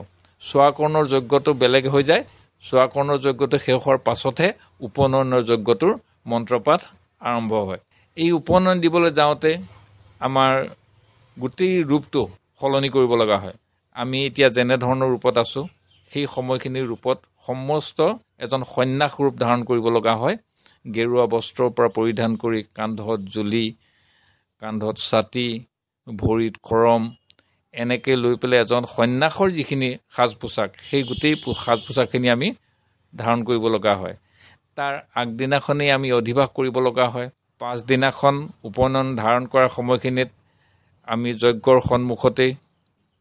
চোৱাকৰণৰ 0.43 1.05
যজ্ঞটো 1.15 1.51
বেলেগ 1.63 1.85
হৈ 1.95 2.03
যায় 2.11 2.23
চোৱাকৰণৰ 2.65 3.19
যজ্ঞটো 3.27 3.57
শেষ 3.65 3.77
হোৱাৰ 3.85 3.99
পাছতহে 4.07 4.49
উপনয়নৰ 4.89 5.43
যজ্ঞটোৰ 5.51 5.93
মন্ত্ৰপাঠ 6.31 6.81
আৰম্ভ 7.29 7.53
হয়। 7.69 7.81
এই 8.17 8.31
উপনয়ন 8.41 8.77
দিবলৈ 8.85 9.11
যাওঁতে 9.21 9.51
আমাৰ 10.21 10.53
গোটেই 11.37 11.75
ৰূপটো 11.91 12.23
সলনি 12.61 12.89
কৰিব 12.95 13.13
লগা 13.23 13.37
হয়। 13.43 13.57
আমি 13.97 14.19
এতিয়া 14.29 14.49
যেনেধৰণৰ 14.57 15.09
ৰূপত 15.15 15.35
আছোঁ 15.45 15.65
সেই 16.11 16.27
সময়খিনিৰ 16.37 16.87
ৰূপত 16.93 17.19
সমস্ত 17.47 17.99
এজন 18.45 18.61
সন্যাস 18.75 19.13
ৰূপ 19.25 19.35
ধাৰণ 19.43 19.61
কৰিব 19.69 19.87
লগা 19.97 20.15
হয়। 20.23 20.37
গেৰুৱা 20.85 21.25
বস্ত্ৰৰ 21.35 21.71
পৰা 21.77 21.89
পৰিধান 21.99 22.31
কৰি 22.43 22.61
কান্ধত 22.79 23.21
জুলি 23.35 23.67
কান্ধত 24.63 24.97
ছাতি 25.09 25.47
ভৰিত 26.07 26.55
কৰম 26.69 27.03
এনেকৈ 27.75 28.17
লৈ 28.25 28.35
পেলাই 28.43 28.61
এজন 28.65 28.83
সন্যাসৰ 28.95 29.49
যিখিনি 29.57 29.89
সাজ 30.17 30.31
পোছাক 30.41 30.71
সেই 30.89 31.03
গোটেই 31.09 31.35
সাজ 31.65 31.79
পোছাকখিনি 31.87 32.29
আমি 32.37 32.49
ধাৰণ 33.13 33.41
কৰিব 33.49 33.65
লগা 33.75 33.95
হয়। 34.01 34.17
তাৰ 34.79 34.95
আগদিনাখনেই 35.21 35.91
আমি 35.97 36.09
অধিবাস 36.19 36.49
কৰিব 36.57 36.77
লগা 36.87 37.07
হয়। 37.15 37.29
পাছদিনাখন 37.61 38.37
উপনয়ন 38.69 39.09
ধাৰণ 39.21 39.45
কৰাৰ 39.53 39.71
সময়খিনিত 39.79 40.31
আমি 41.09 41.31
যজ্ঞৰ 41.43 41.79
সন্মুখতেই 41.89 42.53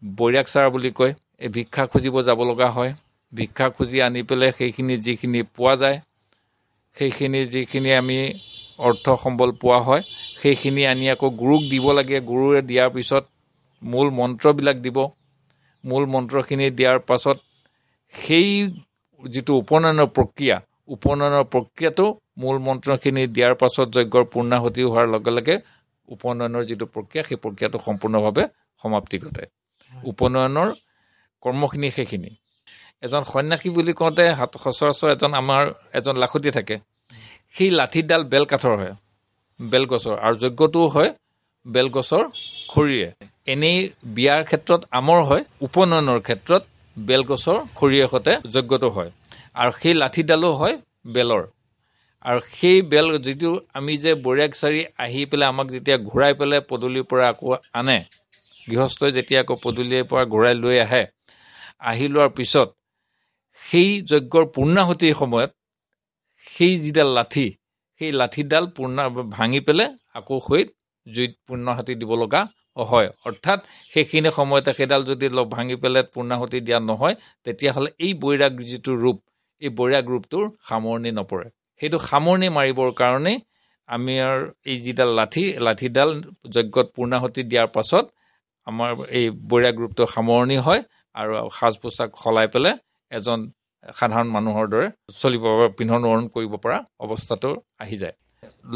বৈৰাগ 0.02 0.48
চাৰ 0.54 0.68
বুলি 0.74 0.92
কয় 0.98 1.14
এই 1.44 1.50
ভিক্ষা 1.56 1.84
খুজিব 1.92 2.16
যাব 2.28 2.40
লগা 2.50 2.70
হয়। 2.78 2.92
ভিক্ষা 3.34 3.68
খুজি 3.76 3.98
আনি 4.08 4.22
পেলাই 4.30 4.52
সেইখিনি 4.58 4.96
যিখিনি 5.06 5.42
পোৱা 5.56 5.74
যায় 5.82 5.98
সেইখিনি 6.96 7.40
যিখিনি 7.54 7.92
আমি 8.02 8.18
অৰ্থ 8.88 9.06
সম্বল 9.24 9.50
পোৱা 9.62 9.80
হয় 9.88 10.04
সেইখিনি 10.42 10.82
আনি 10.92 11.06
আকৌ 11.14 11.28
গুৰুক 11.42 11.62
দিব 11.72 11.86
লাগে। 11.98 12.18
গুৰুৱে 12.30 12.62
দিয়াৰ 12.70 12.90
পিছত 12.96 13.24
মূল 13.82 14.08
মন্ত্ৰবিলাক 14.20 14.78
দিব। 14.86 14.98
মূল 15.84 16.04
মন্ত্ৰখিনি 16.14 16.66
দিয়াৰ 16.78 17.00
পাছত 17.10 17.38
সেই 18.14 18.50
যিটো 19.24 19.52
উপনয়নৰ 19.62 20.08
প্ৰক্ৰিয়া 20.18 20.58
উপনয়নৰ 20.96 21.44
প্ৰক্ৰিয়াটো 21.54 22.06
মূল 22.42 22.58
মন্ত্ৰখিনি 22.68 23.24
দিয়াৰ 23.36 23.54
পাছত 23.62 23.88
যজ্ঞৰ 23.96 24.24
পূৰ্ণাহুতি 24.34 24.82
হোৱাৰ 24.90 25.08
লগে 25.14 25.32
লগে 25.38 25.56
উপনয়নৰ 26.08 26.64
যিটো 26.70 26.86
প্ৰক্ৰিয়া 26.96 27.24
সেই 27.28 27.38
প্ৰক্ৰিয়াটো 27.44 27.78
সম্পূৰ্ণভাৱে 27.88 28.44
সমাপ্তি 28.82 29.18
ঘটে। 29.24 29.44
উপনয়নৰ 29.94 30.70
কৰ্মখিনি 31.44 31.90
সেইখিনি। 31.98 32.30
এজন 33.04 33.24
সন্যাসী 33.32 33.70
বুলি 33.78 33.94
কওঁতে 34.00 34.26
হাত 34.40 34.52
সচৰাচৰ 34.64 35.10
এজন 35.16 35.32
আমাৰ 35.42 35.64
এজন 36.00 36.16
লাখুটি 36.24 36.50
থাকে। 36.58 36.76
সেই 37.56 37.70
লাঠিডাল 37.80 38.22
বেলকাঠৰ 38.34 38.74
হয় 38.82 38.94
বেলগছৰ 39.60 40.16
আৰু 40.26 40.36
যজ্ঞটোও 40.44 40.88
হয় 40.96 41.10
বেলগছৰ 41.66 42.24
খৰিৰে। 42.72 43.10
এনেই 43.54 43.78
বিয়াৰ 44.16 44.42
ক্ষেত্ৰত 44.50 44.82
আমৰ 45.00 45.20
হয় 45.30 45.44
উপনয়নৰ 45.68 46.20
ক্ষেত্ৰত 46.28 46.64
বেলগছৰ 46.98 47.58
খৰিৰে 47.80 48.08
সৈতে 48.14 48.34
যজ্ঞটো 48.56 48.90
হয়। 48.96 49.10
আৰু 49.62 49.72
সেই 49.82 49.94
লাঠিডালো 50.02 50.50
হয় 50.60 50.76
বেলৰ। 51.16 51.44
আৰু 52.26 52.40
সেই 52.58 52.78
বেল 52.92 53.08
যিটো 53.26 53.50
আমি 53.78 53.94
যে 54.04 54.12
বৰিয়াক 54.26 54.52
চাৰি 54.62 54.80
আহি 55.04 55.22
পেলাই 55.30 55.48
আমাক 55.54 55.68
যেতিয়া 55.76 55.98
ঘূৰাই 56.10 56.34
পেলাই 56.40 56.62
পদূলিৰ 56.70 57.06
পৰা 57.10 57.26
আকৌ 57.34 57.48
আনে 57.80 57.98
গৃহস্থই 58.68 59.12
যেতিয়া 59.18 59.40
আকৌ 59.44 59.56
পদূলিৰ 59.66 60.04
পৰা 60.12 60.24
ঘূৰাই 60.34 60.56
লৈ 60.64 60.78
আহে 60.86 61.04
আহি 61.90 62.06
লোৱাৰ 62.14 62.32
পিছত 62.38 62.68
সেই 63.64 63.90
যজ্ঞৰ 64.12 64.46
পূৰ্ণাহুতিৰ 64.56 65.14
সময়ত 65.22 65.52
সেই 66.46 66.74
যিডাল 66.84 67.10
লাঠি 67.18 67.48
সেই 68.02 68.12
লাঠিডাল 68.20 68.66
পূৰ্ণা 68.76 69.04
ভাঙি 69.38 69.60
পেলাই 69.68 69.90
আকৌ 70.20 70.36
সৈত 70.48 70.68
জুইত 71.08 71.34
পূৰ্ণাহুতি 71.48 71.94
দিব 72.02 72.12
লগা 72.24 72.42
হয়। 72.92 73.10
অৰ্থাৎ 73.28 73.60
সেইখিনি 73.94 74.30
সময়তে 74.38 74.72
সেইডাল 74.78 75.02
যদি 75.10 75.28
ভাঙি 75.56 75.76
পেলাই 75.84 76.04
পূৰ্ণাহুতি 76.14 76.60
দিয়া 76.68 76.80
নহয় 76.90 77.16
তেতিয়াহ'লে 77.46 77.90
এই 78.06 78.12
বৈৰাগ 78.24 78.54
যিটো 78.70 78.92
ৰূপ 79.04 79.18
এই 79.62 79.72
বৈৰাগ 79.80 80.06
ৰূপটোৰ 80.14 80.46
সামৰণি 80.70 81.12
নপৰে। 81.20 81.48
সেইটো 81.82 81.98
সামৰণি 82.10 82.48
মাৰিবৰ 82.58 82.90
কাৰণে 83.02 83.34
আমি 83.90 84.14
এই 84.72 84.78
যিডাল 84.86 85.10
লাঠি 85.20 85.44
লাঠিডাল 85.66 86.10
যজ্ঞত 86.56 86.88
পূৰ্ণাহুতি 86.96 87.42
দিয়াৰ 87.52 87.70
পাছত 87.76 88.06
আমাৰ 88.68 88.90
এই 89.20 89.26
বৈৰাগ 89.52 89.76
ৰূপটো 89.84 90.04
সামৰণি 90.16 90.58
হয় 90.66 90.82
আৰু 91.16 91.32
সাজ 91.58 91.74
পোছাক 91.82 92.10
সলাই 92.24 92.48
পেলাই 92.54 92.76
এজন 93.12 93.40
সাধাৰণ 93.94 94.28
মানুহৰ 94.36 94.66
দৰে 94.74 94.88
চলিব 95.20 95.46
পিন্ধন 95.78 96.02
উৰণ 96.10 96.26
কৰিব 96.36 96.54
পৰা 96.64 96.78
অৱস্থাটো 97.04 97.50
আহি 97.84 97.98
যায়। 98.02 98.16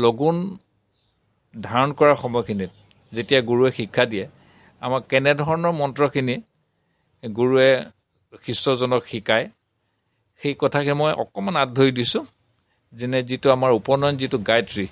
লগুণ 0.04 0.38
ধাৰণ 1.54 1.90
কৰাৰ 2.00 2.18
সময়খিনিত 2.24 2.72
যেতিয়া 3.14 3.42
গুৰুৱে 3.50 3.72
শিক্ষা 3.80 4.04
দিয়ে 4.12 4.26
আমাক 4.82 5.04
কেনেধৰণৰ 5.12 5.74
মন্ত্ৰখিনি 5.82 6.36
গুৰুৱে 7.24 7.70
শিষ্যজনক 8.44 9.02
শিকায় 9.12 9.46
সেই 10.42 10.54
কথাকে 10.60 10.92
মই 11.00 11.12
অকণমান 11.24 11.56
আঁত 11.62 11.70
ধৰি 11.78 11.92
দিছোঁ 12.00 12.24
যেনে 12.94 13.20
যিটো 13.30 13.48
আমাৰ 13.56 13.72
উপনয়ন 13.80 14.16
যিটো 14.22 14.38
গায়ত্ৰী 14.50 14.86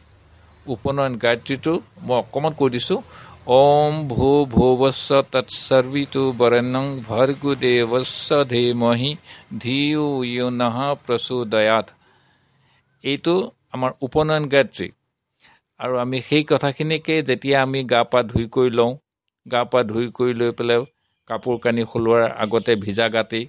উপনয়ন 0.65 1.13
গায়ত্ৰীটো 1.23 1.73
মই 2.07 2.17
অকণমান 2.23 2.53
কৈ 2.59 2.69
দিছোঁ। 2.75 2.99
ভূ 3.47 4.29
ভূৱস্ব 4.51 5.17
তৎসৰ্বিতু 5.33 6.21
বৰেণ্যং 6.37 6.85
ভৰ্গু 7.09 7.51
দেৱস্ব 7.63 8.37
ধীমহি 8.53 9.11
ধিউ 9.59 10.05
ইউ 10.25 10.47
নহ 10.61 10.77
প্ৰচোদয়াত 11.03 11.87
এইটো 13.03 13.35
আমাৰ 13.73 13.91
উপনয়ন 14.07 14.43
গায়ত্ৰী। 14.53 14.87
আৰু 15.79 15.93
আমি 16.03 16.17
সেই 16.27 16.43
কথাখিনিকে 16.51 17.15
যেতিয়া 17.29 17.57
আমি 17.61 17.79
গা 17.93 18.01
পা 18.11 18.19
ধুই 18.31 18.45
কৰি 18.55 18.71
লওঁ 18.79 18.91
গা 19.45 19.61
পা 19.71 19.79
ধুই 19.91 20.05
কৰি 20.17 20.33
লৈ 20.39 20.51
পেলাই 20.57 20.81
কাপোৰ 21.29 21.55
কানি 21.63 21.83
সলোৱাৰ 21.91 22.23
আগতে 22.43 22.73
ভিজা 22.83 23.07
গাতেই 23.15 23.45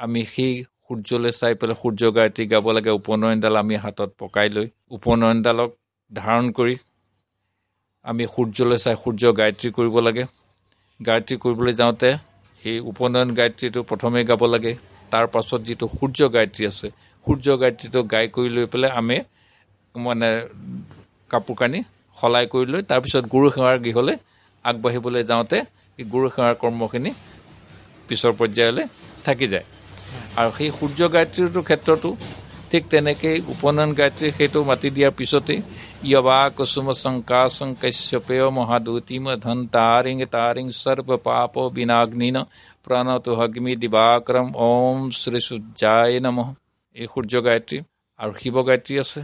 আমি 0.00 0.20
সেই 0.32 0.52
সূৰ্যলৈ 0.84 1.32
চাই 1.40 1.54
পেলাই 1.60 1.76
সূৰ্য 1.82 2.02
গায়ত্ৰী 2.16 2.44
গাব 2.52 2.66
লাগে। 2.76 2.90
উপনয়নডাল 3.00 3.54
আমি 3.62 3.76
হাতত 3.84 4.10
পকাই 4.20 4.48
লৈ 4.56 4.66
উপনয়নডালক 4.96 5.70
ধাৰণ 6.10 6.46
কৰি 6.58 6.74
আমি 8.04 8.24
সূৰ্যলৈ 8.34 8.78
চাই 8.84 8.96
সূৰ্য 9.02 9.22
গায়ত্ৰী 9.40 9.68
কৰিব 9.76 9.96
লাগে। 10.06 10.24
গায়ত্ৰী 11.00 11.34
কৰিবলৈ 11.44 11.72
যাওঁতে 11.80 12.08
সেই 12.60 12.78
উপনয়ন 12.90 13.28
গায়ত্ৰীটো 13.38 13.80
প্ৰথমেই 13.90 14.24
গাব 14.30 14.42
লাগে। 14.54 14.72
তাৰ 15.12 15.26
পাছত 15.34 15.60
যিটো 15.68 15.86
সূৰ্য 15.96 16.20
গায়ত্ৰী 16.34 16.62
আছে 16.70 16.88
সূৰ্য 17.24 17.46
গায়ত্ৰীটো 17.62 18.00
গাই 18.12 18.26
কৰি 18.34 18.48
লৈ 18.56 18.66
পেলাই 18.72 18.90
আমি 19.00 19.16
মানে 19.94 20.28
কাপোৰ 21.30 21.56
কানি 21.60 21.78
সলাই 22.16 22.46
কৰি 22.52 22.66
লৈ 22.72 22.82
তাৰপিছত 22.90 23.24
গুৰু 23.34 23.46
সেৱাৰ 23.54 23.76
গৃহলৈ 23.84 24.16
আগবাঢ়িবলৈ 24.64 25.22
যাওঁতে 25.30 25.58
এই 25.98 26.04
গুৰু 26.12 26.26
সেৱাৰ 26.34 26.54
কৰ্মখিনি 26.62 27.10
পিছৰ 28.08 28.32
পৰ্যায়লৈ 28.40 28.84
থাকি 29.26 29.46
যায়। 29.52 29.66
আৰু 30.40 30.50
সেই 30.58 30.70
সূৰ্য 30.78 31.00
গায়ত্ৰীটোৰ 31.14 31.64
ক্ষেত্ৰতো 31.68 32.08
ঠিক 32.72 32.84
তেনেকেই 32.92 33.38
উপনয়ন 33.52 33.90
গায়ত্ৰী 33.98 34.28
সেইটো 34.36 34.60
মাতি 34.68 34.88
দিয়াৰ 34.96 35.12
পিছতেই 35.18 35.60
য়বা 36.12 36.38
কুসুম 36.56 36.86
শংকাশং 37.02 37.68
কশ্যপেয় 37.82 38.46
মহাদূতিম 38.58 39.24
ধন 39.44 39.58
তাৰিং 39.76 40.16
তাৰিং 40.36 40.66
সৰ্ব 40.82 41.08
পাপ 41.26 41.54
বিনাগ্নিন 41.76 42.36
প্ৰণত 42.84 43.26
হগ্মি 43.38 43.72
দিবাকৰম 43.82 44.46
ওম 44.66 44.98
শ্ৰী 45.20 45.40
সূৰ্যায় 45.48 46.16
নম। 46.24 46.38
এই 46.96 47.06
সূৰ্য 47.12 47.34
গায়ত্ৰী 47.46 47.78
আৰু 48.20 48.32
শিৱ 48.40 48.56
গায়ত্ৰী 48.68 48.94
আছে। 49.02 49.20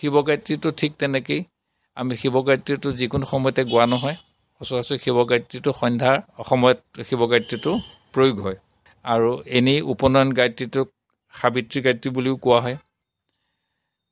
শিৱ 0.00 0.14
গায়ত্ৰীটো 0.28 0.68
ঠিক 0.80 0.92
তেনেকেই। 1.00 1.40
আমি 1.96 2.12
শিৱ 2.20 2.36
গায়ত্ৰীটো 2.48 2.88
যিকোনো 3.00 3.24
সময়তে 3.32 3.62
গোৱা 3.72 3.86
নহয়। 3.92 4.16
সচৰাচৰ 4.60 4.98
শিৱ 5.04 5.16
গায়ত্ৰীটো 5.30 5.70
সন্ধ্যাৰ 5.80 6.16
সময়ত 6.50 6.78
শিৱ 7.08 7.20
গায়ত্ৰীটো 7.32 7.70
প্ৰয়োগ 8.14 8.36
হয়। 8.44 8.58
আৰু 9.04 9.30
এনেই 9.58 9.80
উপনয়ন 9.92 10.28
গায়ত্ৰীটোক 10.38 10.86
সাবিত্ৰী 11.34 11.78
গায়ত্ৰী 11.82 12.08
বুলিও 12.14 12.36
কোৱা 12.40 12.58
হয়। 12.60 12.76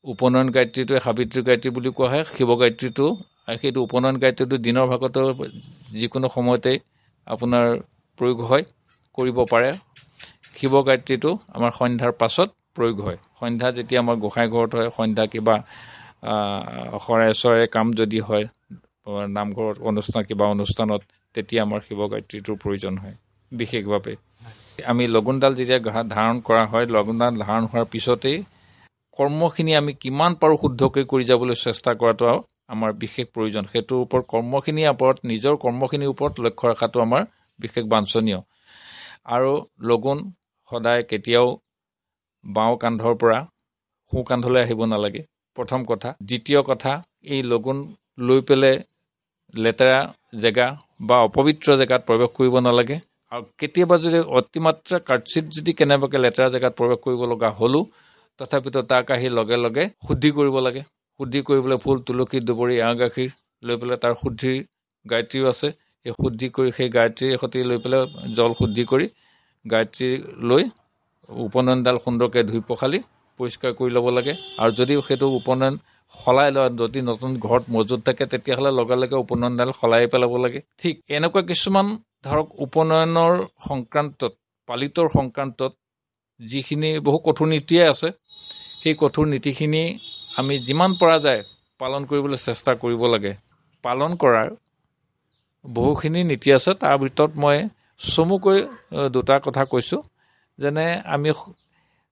উপনয়ন 0.05 0.49
গায়ত্ৰীটোৱে 0.51 1.01
সাবিত্ৰী 1.01 1.41
গায়ত্ৰী 1.43 1.71
বুলি 1.77 1.91
কোৱা 1.93 2.09
হয়। 2.13 2.25
শিৱ 2.31 2.51
গায়ত্ৰীটো 2.63 3.07
সেইটো 3.57 3.79
উপনয়ন 3.83 4.17
গায়ত্ৰীটো 4.23 4.57
দিনৰ 4.67 4.87
ভাগতো 4.87 5.21
যিকোনো 5.99 6.29
সময়তে 6.37 6.73
আপোনাৰ 7.27 7.67
প্ৰয়োগ 8.19 8.39
হয় 8.49 8.65
কৰিব 9.19 9.39
পাৰে। 9.51 9.71
শিৱ 10.57 10.75
গায়ত্ৰীটো 10.89 11.31
আমাৰ 11.57 11.71
সন্ধ্যাৰ 11.75 12.13
পাছত 12.21 12.49
প্ৰয়োগ 12.77 12.97
হয়। 13.01 13.19
সন্ধ্যা 13.41 13.69
যেতিয়া 13.79 14.01
আমাৰ 14.01 14.17
গোঁসাই 14.25 14.49
ঘৰত 14.49 14.73
হয় 14.79 14.91
সন্ধ্যা 14.91 15.25
কিবা 15.33 15.57
শৰাই 17.05 17.33
চৰাই 17.41 17.67
কাম 17.75 17.87
যদি 18.01 18.19
হয় 18.21 18.45
নামঘৰত 19.37 19.77
অনুষ্ঠান 19.91 20.23
কিবা 20.29 20.45
অনুষ্ঠানত 20.55 21.01
তেতিয়া 21.35 21.61
আমাৰ 21.63 21.81
শিৱ 21.87 21.99
গায়ত্ৰীটোৰ 22.13 22.57
প্ৰয়োজন 22.63 22.95
হয় 22.99 23.17
বিশেষভাৱে। 23.53 24.15
আমি 24.87 25.05
লগুণডাল 25.07 25.53
যেতিয়া 25.59 25.79
ধাৰণ 26.15 26.37
কৰা 26.41 26.65
হয় 26.73 26.87
লগুণডাল 26.97 27.33
ধাৰণ 27.45 27.65
হোৱাৰ 27.71 27.87
পিছতেই 27.93 28.39
কৰ্মখিনি 29.17 29.73
আমি 29.81 29.93
কিমান 30.03 30.33
পাৰোঁ 30.41 30.57
শুদ্ধকৈ 30.63 31.05
কৰি 31.13 31.25
যাবলৈ 31.31 31.57
চেষ্টা 31.67 31.91
কৰাটো 32.01 32.27
আমাৰ 32.69 32.91
বিশেষ 33.03 33.27
প্ৰয়োজন। 33.35 33.65
সেইটোৰ 33.73 33.99
ওপৰত 34.05 34.25
কৰ্মখিনিৰ 34.33 34.89
ওপৰত 34.95 35.17
নিজৰ 35.25 35.55
কৰ্মখিনিৰ 35.65 36.09
ওপৰত 36.15 36.35
লক্ষ্য 36.47 36.67
ৰখাটো 36.73 36.99
আমাৰ 37.07 37.23
বিশেষ 37.59 37.85
বাঞ্ছনীয়। 37.93 38.41
আৰু 39.35 39.53
লগুণ 39.81 40.19
সদায় 40.71 41.03
কেতিয়াও 41.11 41.49
বাওঁ 42.45 42.75
কান্ধৰ 42.83 43.15
পৰা 43.21 43.39
সোঁ 44.13 44.23
কান্ধলৈ 44.25 44.61
আহিব 44.63 44.81
নালাগে। 44.85 45.23
প্ৰথম 45.57 45.81
কথা। 45.85 46.09
দ্বিতীয় 46.23 46.61
কথা 46.63 46.93
এই 47.35 47.41
লগুণ 47.43 47.79
লৈ 48.19 48.41
পেলাই 48.41 48.77
লেতেৰা 49.55 49.99
জেগা 50.43 50.67
বা 51.01 51.17
অপবিত্ৰ 51.29 51.69
জেগাত 51.81 52.01
প্ৰৱেশ 52.09 52.31
কৰিব 52.37 52.55
নালাগে। 52.59 52.97
আৰু 53.33 53.43
কেতিয়াবা 53.61 53.97
যদি 54.03 54.21
অতিমাত্ৰা 54.39 54.99
কাৰ্চিত 55.09 55.45
যদি 55.57 55.73
কেনেবাকৈ 55.79 56.19
লেতেৰা 56.25 56.47
জেগাত 56.53 56.73
প্ৰৱেশ 56.79 56.99
কৰিব 57.05 57.23
লগা 57.33 57.49
হ'লেও 57.59 57.83
তথাপিতো 58.39 58.81
তাক 58.91 59.11
আহি 59.17 59.29
লগে 59.39 59.57
লগে 59.65 59.85
শুদ্ধি 60.07 60.31
কৰিব 60.39 60.57
লাগে। 60.67 60.83
শুদ্ধি 61.21 61.41
কৰিবলৈ 61.49 61.79
ফুল 61.85 61.99
তুলসী 62.07 62.39
দুবৰি 62.49 62.75
এৱা 62.77 62.95
গাখীৰ 63.01 63.31
লৈ 63.63 63.77
পেলাই 63.81 63.99
তাৰ 64.05 64.15
শুদ্ধিৰ 64.23 64.57
গায়ত্ৰীও 65.07 65.47
আছে। 65.53 65.69
সেই 66.07 66.15
শুদ্ধি 66.17 66.49
কৰি 66.57 66.71
সেই 66.77 66.89
গায়ত্ৰীৰ 66.97 67.37
সৈতে 67.43 67.65
লৈ 67.71 67.79
পেলাই 67.85 68.03
জল 68.39 68.51
শুদ্ধি 68.61 68.85
কৰি 68.91 69.07
গায়ত্ৰী 69.65 70.09
লৈ 70.49 70.63
উপনয়নডাল 71.29 71.97
সুন্দৰকৈ 72.05 72.43
ধুই 72.51 72.61
পখালি 72.69 72.99
পৰিষ্কাৰ 73.39 73.73
কৰি 73.79 73.91
ল'ব 73.97 74.07
লাগে। 74.17 74.33
আৰু 74.63 74.71
যদি 74.81 74.95
সেইটো 75.07 75.27
উপনয়ন 75.41 75.75
সলাই 76.13 76.51
লোৱা 76.57 76.69
যদি 76.81 77.01
নতুন 77.11 77.31
ঘৰত 77.45 77.65
মজুত 77.75 78.01
থাকে 78.07 78.25
তেতিয়াহ'লে 78.33 78.71
লগে 78.79 78.97
লগে 79.03 79.17
উপনয়নডাল 79.25 79.71
সলাই 79.81 80.07
পেলাব 80.13 80.33
লাগে। 80.45 80.61
ঠিক 80.83 80.95
এনেকুৱা 81.17 81.43
কিছুমান 81.51 81.87
ধৰক 82.27 82.49
উপনয়নৰ 82.67 83.33
সংক্ৰান্তত 83.69 84.33
পালিতৰ 84.69 85.09
সংক্ৰান্তত 85.17 85.73
যিখিনি 86.41 86.91
বহু 87.07 87.19
কঠোৰ 87.27 87.47
নীতিয়ে 87.55 87.85
আছে 87.93 88.09
সেই 88.83 88.95
কঠোৰ 89.03 89.25
নীতিখিনি 89.33 89.83
আমি 90.41 90.55
যিমান 90.67 90.91
পৰা 91.01 91.17
যায় 91.27 91.41
পালন 91.81 92.03
কৰিবলৈ 92.11 92.39
চেষ্টা 92.47 92.73
কৰিব 92.83 93.03
লাগে। 93.15 93.33
পালন 93.85 94.11
কৰাৰ 94.23 94.49
বহুখিনি 95.65 96.21
নীতি 96.31 96.49
আছে। 96.59 96.71
তাৰ 96.83 96.97
ভিতৰত 97.03 97.33
মই 97.43 97.59
চমুকৈ 98.13 98.59
দুটা 99.15 99.37
কথা 99.47 99.63
কৈছোঁ। 99.73 100.01
যেনে 100.59 100.87
আমি 101.15 101.31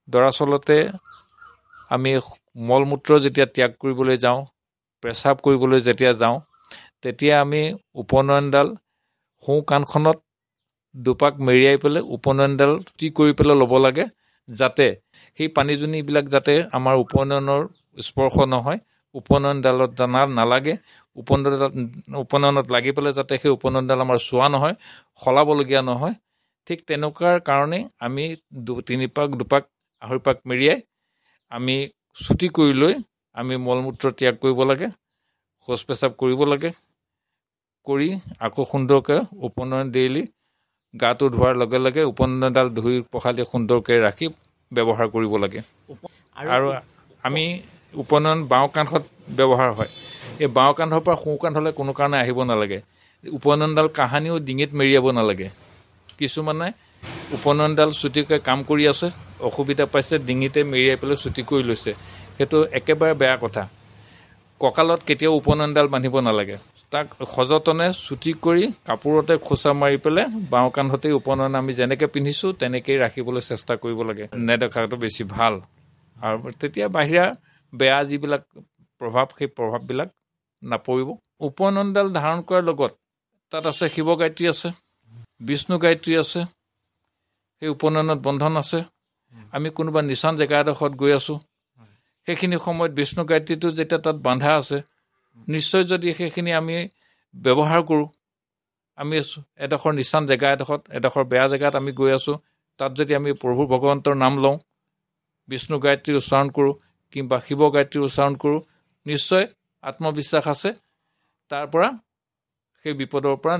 দৰাচলতে 0.07 0.77
আমি 1.89 2.11
মল 2.67 2.83
মূত্ৰ 2.89 3.09
যেতিয়া 3.23 3.47
ত্যাগ 3.49 3.71
কৰিবলৈ 3.77 4.17
যাওঁ 4.19 4.39
পেচাব 5.03 5.35
কৰিবলৈ 5.41 5.79
যেতিয়া 5.83 6.11
যাওঁ 6.15 6.37
তেতিয়া 7.01 7.33
আমি 7.39 7.61
উপনয়নডাল 8.03 8.67
সোঁ 9.43 9.59
কাণখনত 9.67 10.17
দুপাক 10.95 11.33
মেৰিয়াই 11.41 11.77
পেলাই 11.77 12.03
উপনয়নডাল 12.15 12.71
টি 12.95 13.07
কৰি 13.15 13.33
পেলাই 13.35 13.57
ল'ব 13.59 13.73
লাগে 13.81 14.05
যাতে 14.49 14.87
সেই 15.39 15.49
পানীজনীবিলাক 15.55 16.25
যাতে 16.29 16.53
আমাৰ 16.77 16.95
উপনয়নৰ 17.03 17.61
স্পৰ্শ 18.03 18.35
নহয়। 18.49 18.79
উপনয়নডালত 19.15 19.91
দানা 19.95 20.21
নালাগে। 20.33 20.73
উপনয়নডাল 21.17 21.71
উপনয়নত 22.23 22.67
লাগি 22.69 22.91
পেলাই 22.93 23.13
যাতে 23.19 23.33
সেই 23.41 23.51
উপনয়নডাল 23.57 23.99
আমাৰ 24.05 24.17
চোৱা 24.23 24.47
নহয় 24.53 24.75
সলাবলগীয়া 25.19 25.81
নহয়। 25.83 26.15
ঠিক 26.67 26.79
তেনেকুৱাৰ 26.85 27.37
কাৰণে 27.43 27.79
আমি 28.01 28.25
দু 28.65 28.73
তিনিপাক 28.85 29.27
দুপাক 29.35 29.63
আঢ়ৈ 30.01 30.19
পাক 30.25 30.37
মেৰিয়াই 30.45 30.79
আমি 31.51 31.75
চুটি 32.23 32.47
কৰি 32.57 32.73
লৈ 32.81 32.93
আমি 33.35 33.55
মল 33.65 33.79
মূত্ৰ 33.85 34.05
ত্যাগ 34.19 34.35
কৰিব 34.43 34.59
লাগে 34.69 34.87
শৌচ 35.67 35.81
পেচাব 35.87 36.11
কৰিব 36.21 36.41
লাগে 36.51 36.69
কৰি 37.85 38.07
আকৌ 38.45 38.61
সুন্দৰকৈ 38.71 39.19
উপনয়ন 39.47 39.85
ডেইলি 39.95 40.23
গাটো 40.93 41.25
ধোৱাৰ 41.35 41.53
লগে 41.61 41.79
লগে 41.85 42.01
উপনয়নডাল 42.11 42.67
ধুই 42.77 42.95
পখালি 43.13 43.43
সুন্দৰকৈ 43.51 43.97
ৰাখি 44.07 44.27
ব্যৱহাৰ 44.71 45.07
কৰিব 45.15 45.33
লাগে। 45.43 45.59
আৰু 46.53 46.67
আমি 47.23 47.43
উপনয়ন 48.03 48.39
বাওঁ 48.51 48.67
কান্ধত 48.75 49.03
ব্যৱহাৰ 49.37 49.69
হয়। 49.77 49.91
এই 50.43 50.49
বাওঁ 50.57 50.73
কান্ধৰ 50.77 51.01
পৰা 51.05 51.15
সোঁ 51.23 51.37
কান্ধলৈ 51.43 51.71
কোনো 51.79 51.91
কাৰণে 51.99 52.17
আহিব 52.23 52.39
নালাগে। 52.51 52.79
উপনয়নডাল 53.23 53.87
কাহানিও 53.99 54.35
ডিঙিত 54.47 54.71
মেৰিয়াব 54.79 55.05
নালাগে। 55.17 55.47
কিছুমানে 56.19 56.67
উপনয়নডাল 57.37 57.89
চুটিকৈ 57.99 58.37
কাম 58.47 58.59
কৰি 58.69 58.83
আছে 58.93 59.07
অসুবিধা 59.39 59.85
পাইছে 59.85 60.15
ডিঙিতে 60.27 60.59
মেৰিয়াই 60.71 60.97
পেলাই 61.01 61.17
চুটি 61.23 61.41
কৰি 61.49 61.63
লৈছে। 61.69 61.91
সেইটো 62.37 62.57
একেবাৰে 62.79 63.13
বেয়া 63.21 63.37
কথা। 63.43 63.63
কঁকালত 64.61 65.01
কেতিয়াও 65.07 65.33
উপনয়নডাল 65.39 65.87
বান্ধিব 65.93 66.15
নালাগে। 66.19 66.57
তাক 66.91 67.07
সযতনে 67.35 67.87
চুটি 68.05 68.31
কৰি 68.45 68.63
কাপোৰতে 68.87 69.33
খোচা 69.37 69.71
মাৰি 69.81 69.97
পেলাই 69.97 70.25
বাওঁ 70.51 70.69
কান্ধতেই 70.75 71.13
উপনয়ন 71.19 71.53
আমি 71.55 71.71
যেনেকৈ 71.79 72.07
পিন্ধিছোঁ 72.13 72.49
তেনেকেই 72.61 72.97
ৰাখিবলৈ 73.03 73.41
চেষ্টা 73.41 73.73
কৰিব 73.75 73.99
লাগে। 74.09 74.25
নেদেখাটো 74.47 74.97
বেছি 75.03 75.23
ভাল। 75.35 75.53
আৰু 76.17 76.37
তেতিয়া 76.61 76.87
বাহিৰা 76.87 77.25
বেয়া 77.73 77.99
যিবিলাক 78.09 78.43
প্ৰভাৱ 79.01 79.27
সেই 79.37 79.49
প্ৰভাৱবিলাক 79.57 80.09
নপৰিব। 80.63 81.09
উপনয়নডাল 81.47 82.07
ধাৰণ 82.19 82.39
কৰাৰ 82.47 82.63
লগত 82.69 82.91
তাত 83.53 83.63
আছে 83.71 83.85
শিৱ 83.95 84.07
গায়ত্ৰী 84.21 84.45
আছে 84.53 84.69
বিষ্ণু 85.47 85.75
গায়ত্ৰী 85.83 86.13
আছে 86.23 86.41
সেই 87.61 87.69
উপনয়নত 87.75 88.19
বন্ধন 88.27 88.53
আছে। 88.57 88.79
আমি 89.55 89.69
কোনোবা 89.77 90.01
নিচান 90.09 90.33
জেগা 90.39 90.57
এডোখৰত 90.63 90.93
গৈ 91.01 91.11
আছোঁ। 91.19 91.37
সেইখিনি 92.27 92.57
সময়ত 92.65 92.91
বিষ্ণু 92.99 93.23
গায়ত্ৰীটো 93.29 93.67
যেতিয়া 93.77 93.99
তাত 94.05 94.17
বান্ধা 94.27 94.51
আছে 94.59 94.77
নিশ্চয় 95.47 95.83
যদি 95.91 96.07
সেইখিনি 96.19 96.51
আমি 96.59 96.75
ব্যৱহাৰ 97.33 97.81
কৰোঁ 97.89 98.07
আমি 98.97 99.15
এডোখৰ 99.65 99.93
নিচান 99.99 100.23
জেগা 100.29 100.47
এডোখৰত 100.55 100.81
এডোখৰ 100.97 101.23
বেয়া 101.31 101.47
জেগাত 101.51 101.73
আমি 101.81 101.91
গৈ 101.99 102.11
আছোঁ 102.17 102.35
তাত 102.79 102.91
যদি 102.99 103.13
আমি 103.19 103.31
প্ৰভু 103.41 103.61
ভগৱন্তৰ 103.73 104.15
নাম 104.23 104.33
লওঁ 104.43 104.57
বিষ্ণু 105.49 105.77
গায়ত্ৰী 105.85 106.11
উচ্চাৰণ 106.19 106.47
কৰোঁ 106.55 106.73
কিংবা 107.13 107.37
শিৱ 107.45 107.61
গায়ত্ৰী 107.75 107.99
উচ্চাৰণ 108.07 108.33
কৰোঁ 108.41 108.59
নিশ্চয় 109.05 109.45
আত্মবিশ্বাস 109.83 110.45
আছে 110.53 110.69
তাৰ 111.51 111.65
পৰা 111.73 111.87
সেই 112.85 112.93
বিপদৰ 112.99 113.35
পৰা 113.43 113.55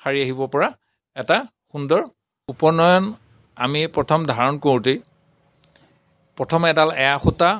সাৰি 0.00 0.18
আহিব 0.24 0.40
পৰা 0.52 0.68
এটা 1.16 1.36
সুন্দৰ 1.70 2.02
উপনয়ন 2.48 3.04
আমি 3.56 3.80
প্ৰথম 3.96 4.20
ধাৰণ 4.30 4.54
কৰোঁতেই 4.64 4.98
প্ৰথম 6.38 6.60
এডাল 6.72 6.90
এয়া 7.04 7.16
সূতা 7.18 7.50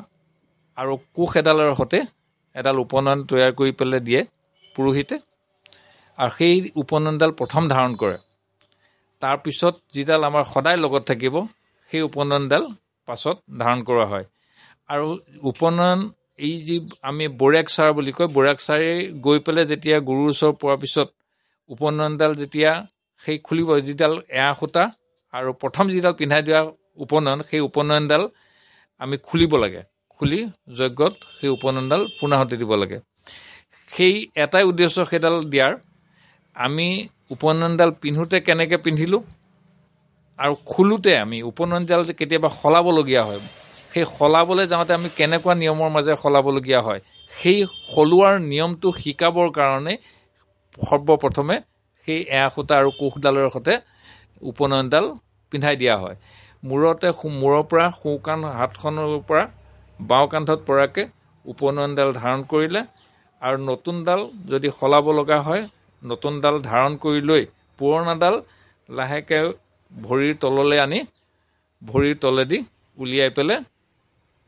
আৰু 0.78 0.92
কোষ 1.16 1.30
এডালৰ 1.40 1.70
সৈতে 1.78 2.00
এডাল 2.56 2.76
উপনয়ন 2.84 3.20
তৈয়াৰ 3.28 3.52
কৰি 3.58 3.72
পেলাই 3.78 4.00
দিয়ে 4.08 4.20
পুৰোহিতে। 4.74 5.16
আৰু 6.18 6.30
সেই 6.38 6.56
উপনয়নডাল 6.82 7.30
প্ৰথম 7.40 7.62
ধাৰণ 7.72 7.92
কৰে। 8.02 8.18
তাৰপিছত 9.22 9.74
যিডাল 9.94 10.20
আমাৰ 10.28 10.44
সদায় 10.52 10.78
লগত 10.84 11.02
থাকিব 11.10 11.34
সেই 11.90 12.02
উপনয়নডাল 12.10 12.64
পাছত 13.08 13.36
ধাৰণ 13.60 13.78
কৰা 13.88 14.04
হয়। 14.12 14.26
আৰু 14.90 15.06
উপনয়ন 15.52 16.00
এই 16.38 16.54
যি 16.66 16.76
আমি 17.02 17.24
বৈৰাগ 17.40 17.66
চাৰ 17.76 17.90
বুলি 17.96 18.12
কয় 18.12 18.28
বৈৰাগ 18.36 18.58
চাৰে 18.66 18.92
গৈ 19.26 19.38
পেলাই 19.46 19.64
যেতিয়া 19.72 19.96
গুৰুৰ 20.08 20.28
ওচৰ 20.32 20.52
পোৱাৰ 20.60 20.78
পিছত 20.82 21.08
উপনয়নডাল 21.70 22.32
যেতিয়া 22.42 22.70
সেই 23.22 23.36
খুলিব 23.46 23.68
যিডাল 23.86 24.14
এয়া 24.38 24.52
সূতা 24.60 24.84
আৰু 25.36 25.50
প্ৰথম 25.62 25.84
যিডাল 25.94 26.14
পিন্ধাই 26.20 26.42
দিয়া 26.46 26.60
উপনয়ন 27.04 27.40
সেই 27.48 27.60
উপনয়নডাল 27.68 28.22
আমি 29.00 29.16
খুলিব 29.26 29.52
লাগে। 29.64 29.82
খুলি 30.14 30.38
যজ্ঞত 30.78 31.14
সেই 31.38 31.50
উপনয়নডাল 31.56 32.02
পুনাহতি 32.18 32.56
দিব 32.60 32.72
লাগে। 32.82 32.98
সেই 33.90 34.14
এটাই 34.44 34.64
উদ্দেশ্য 34.70 34.96
সেইডাল 35.10 35.36
দিয়াৰ। 35.52 35.72
আমি 36.56 36.86
উপনয়নডাল 37.34 37.90
পিন্ধোতে 38.02 38.36
কেনেকৈ 38.46 38.78
পিন্ধিলোঁ 38.84 39.22
আৰু 40.38 40.54
খোলোতে 40.72 41.12
আমি 41.24 41.38
উপনয়নডাল 41.52 42.02
কেতিয়াবা 42.18 42.48
সলাবলগীয়া 42.60 43.22
হয় 43.28 43.42
সেই 43.92 44.04
সলাবলৈ 44.18 44.64
যাওঁতে 44.72 44.92
আমি 44.98 45.08
কেনেকুৱা 45.18 45.52
নিয়মৰ 45.62 45.90
মাজেৰে 45.96 46.16
সলাবলগীয়া 46.24 46.80
হয় 46.86 47.00
সেই 47.32 47.58
সলোৱাৰ 47.92 48.34
নিয়মটো 48.50 48.88
শিকাবৰ 49.02 49.48
কাৰণে 49.58 49.94
সৰ্বপ্ৰথমে 50.78 51.56
সেই 52.08 52.20
এয়া 52.36 52.48
সূতা 52.54 52.74
আৰু 52.80 52.90
কোষডালৰ 53.00 53.46
সৈতে 53.54 53.74
উপনয়নডাল 54.50 55.06
পিন্ধাই 55.52 55.76
দিয়া 55.82 55.96
হয়। 56.02 56.16
মূৰতে 56.62 57.08
মূৰৰ 57.40 57.62
পৰা 57.70 57.86
সোঁকাণ 58.00 58.40
হাতখনৰ 58.58 59.06
পৰা 59.28 59.44
বাওঁ 60.00 60.26
কান্ধত 60.32 60.60
পৰাকৈ 60.68 61.04
উপনয়নডাল 61.44 62.10
ধাৰণ 62.20 62.40
কৰিলে 62.52 62.80
আৰু 63.42 63.56
নতুনডাল 63.70 64.20
যদি 64.52 64.68
সলাব 64.78 65.06
লগা 65.18 65.38
হয় 65.46 65.62
নতুনডাল 66.02 66.56
ধাৰণ 66.70 66.92
কৰি 67.04 67.20
লৈ 67.30 67.42
পুৰণাডাল 67.78 68.34
লাহেকৈ 68.88 69.44
ভৰিৰ 69.92 70.34
তললৈ 70.42 70.78
আনি 70.84 70.98
ভৰিৰ 71.82 72.16
তলেদি 72.24 72.58
উলিয়াই 72.98 73.30
পেলাই 73.36 73.58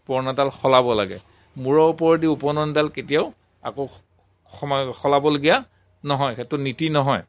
পুৰণাডাল 0.08 0.48
সলাব 0.61 0.87
লাগে। 1.00 1.18
মূৰৰ 1.56 1.87
ওপৰেদি 1.92 2.26
উপনয়নডাল 2.37 2.87
কেতিয়াও 2.96 3.26
আকৌ 3.62 3.84
সময় 4.50 4.82
সলাবলগীয়া 5.00 5.56
নহয় 6.04 6.34
সেইটো 6.38 6.56
নীতি 6.66 6.87
নহয়। 6.96 7.22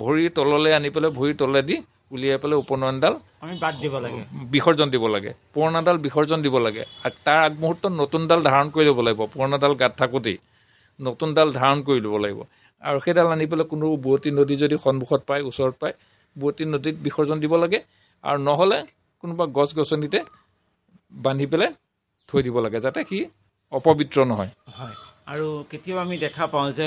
ভৰিৰ 0.00 0.30
তললৈ 0.36 0.72
আনি 0.78 0.88
পেলাই 0.94 1.10
ভৰিৰ 1.18 1.36
তলেদি 1.42 1.76
উলিয়াই 2.14 2.38
পেলাই 2.42 2.58
উপনয়নডাল 2.64 3.14
আমি 3.44 3.54
বাদ 3.64 3.74
দিব 3.82 3.94
লাগে। 4.04 4.22
বিসৰ্জন 4.54 4.88
দিব 4.94 5.04
লাগে। 5.14 5.30
পুৰণাডাল 5.54 5.96
বিসৰ্জন 6.04 6.38
দিব 6.46 6.54
লাগে। 6.66 6.82
আৰু 7.04 7.16
তাৰ 7.26 7.40
আগমুহূৰ্তত 7.48 7.92
নতুনডাল 8.00 8.40
ধাৰণ 8.48 8.66
কৰি 8.74 8.84
ল'ব 8.88 9.00
লাগিব। 9.06 9.20
পুৰণাডাল 9.34 9.72
গাত 9.82 9.92
থাকোঁতেই 10.00 10.36
নতুনডাল 11.00 11.48
ধাৰণ 11.58 11.78
কৰি 11.86 12.00
ল'ব 12.06 12.14
লাগিব। 12.24 12.40
আৰু 12.82 12.98
সেইডাল 13.04 13.26
আনি 13.34 13.44
পেলাই 13.50 13.66
কোনো 13.72 13.84
বোৱতী 14.04 14.30
নদী 14.38 14.54
যদি 14.62 14.76
সন্মুখত 14.84 15.20
পায় 15.28 15.42
ওচৰত 15.50 15.74
পায় 15.82 15.94
বোৱতী 16.36 16.64
নদীত 16.74 16.96
বিসৰ্জন 17.04 17.36
দিব 17.44 17.52
লাগে। 17.62 17.78
আৰু 18.24 18.38
নহ'লে 18.48 18.78
কোনোবা 19.24 19.44
গছ 19.58 19.70
গছনিতে 19.78 20.18
বান্ধি 21.12 21.46
পেলাই 21.52 21.70
থৈ 22.28 22.40
দিব 22.46 22.56
লাগে 22.64 22.78
যাতে 22.84 23.00
সি 23.10 23.18
অপবিত্ৰ 23.72 24.18
নহয়। 24.30 24.50
হয়। 24.78 24.96
আৰু 25.32 25.46
কেতিয়াবা 25.70 26.00
আমি 26.06 26.16
দেখা 26.24 26.44
পাওঁ 26.52 26.68
যে 26.78 26.86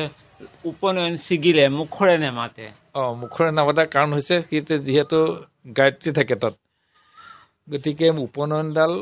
উপনয়ন 0.65 1.13
ছিগিলে 1.25 1.63
মুখৰে 1.79 2.15
নেমাতে। 2.23 2.65
অঁ 2.99 3.11
মুখৰে 3.21 3.49
নামাতাৰ 3.57 3.87
কাৰণ 3.95 4.09
হৈছে 4.15 4.35
সি 4.47 4.57
যিহেতু 4.87 5.19
গায়ত্ৰী 5.77 6.09
থাকে 6.17 6.35
তাত। 6.41 6.55
গতিকে 7.67 8.07
উপনয়নডাল 8.27 8.93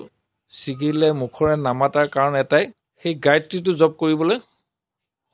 ছিগিলে 0.52 1.10
মুখৰে 1.21 1.54
নামাতাৰ 1.67 2.08
কাৰণ 2.15 2.34
এটাই 2.43 2.65
সেই 3.04 3.13
গায়ত্ৰীটো 3.26 3.71
জপ 3.82 3.91
কৰিবলৈ 4.02 4.38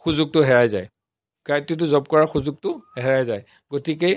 সুযোগটো 0.04 0.40
হেৰাই 0.48 0.68
যায়। 0.74 0.88
গায়ত্ৰীটো 1.46 1.86
জপ 1.94 2.04
কৰাৰ 2.12 2.28
সুযোগটো 2.34 2.70
হেৰাই 3.04 3.24
যায়। 3.30 3.42
গতিকে 3.72 4.10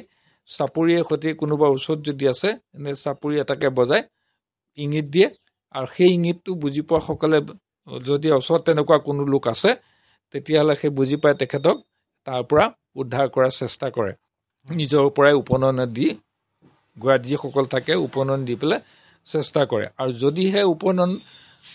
চাপৰিয়ে 0.48 1.00
সৈতে 1.08 1.28
কোনোবা 1.40 1.66
ওচৰত 1.76 1.98
যদি 2.08 2.24
আছে 2.32 2.48
এনে 2.76 2.92
চাপৰি 3.04 3.34
এটাকে 3.42 3.68
বজাই 3.78 4.02
ইংগিত 4.78 5.06
দিয়ে। 5.14 5.28
আৰু 5.74 5.86
সেই 5.94 6.10
ইংগিতটো 6.16 6.50
বুজি 6.62 6.82
পোৱাসকলে 6.88 7.38
যদি 8.06 8.28
ওচৰত 8.38 8.60
তেনেকুৱা 8.66 8.96
কোনো 9.08 9.22
লোক 9.32 9.44
আছে 9.52 9.70
তেতিয়াহ'লে 10.34 10.74
সেই 10.80 10.90
বুজি 10.98 11.16
পাই 11.22 11.34
তেখেতক 11.40 11.76
তাৰ 12.26 12.42
পৰা 12.50 12.64
উদ্ধাৰ 13.00 13.26
কৰাৰ 13.34 13.52
চেষ্টা 13.60 13.86
কৰে। 13.96 14.12
নিজৰ 14.68 15.04
পৰাই 15.16 15.34
উপনয়ন 15.42 15.80
দি 15.96 16.06
গোৱাত 16.96 17.20
যিসকল 17.28 17.64
থাকে 17.74 17.92
উপনয়ন 18.06 18.40
দি 18.48 18.54
পেলাই 18.60 18.80
চেষ্টা 19.26 19.60
কৰে। 19.70 19.86
আৰু 20.00 20.10
যদিহে 20.22 20.62
উপনয়ন 20.74 21.10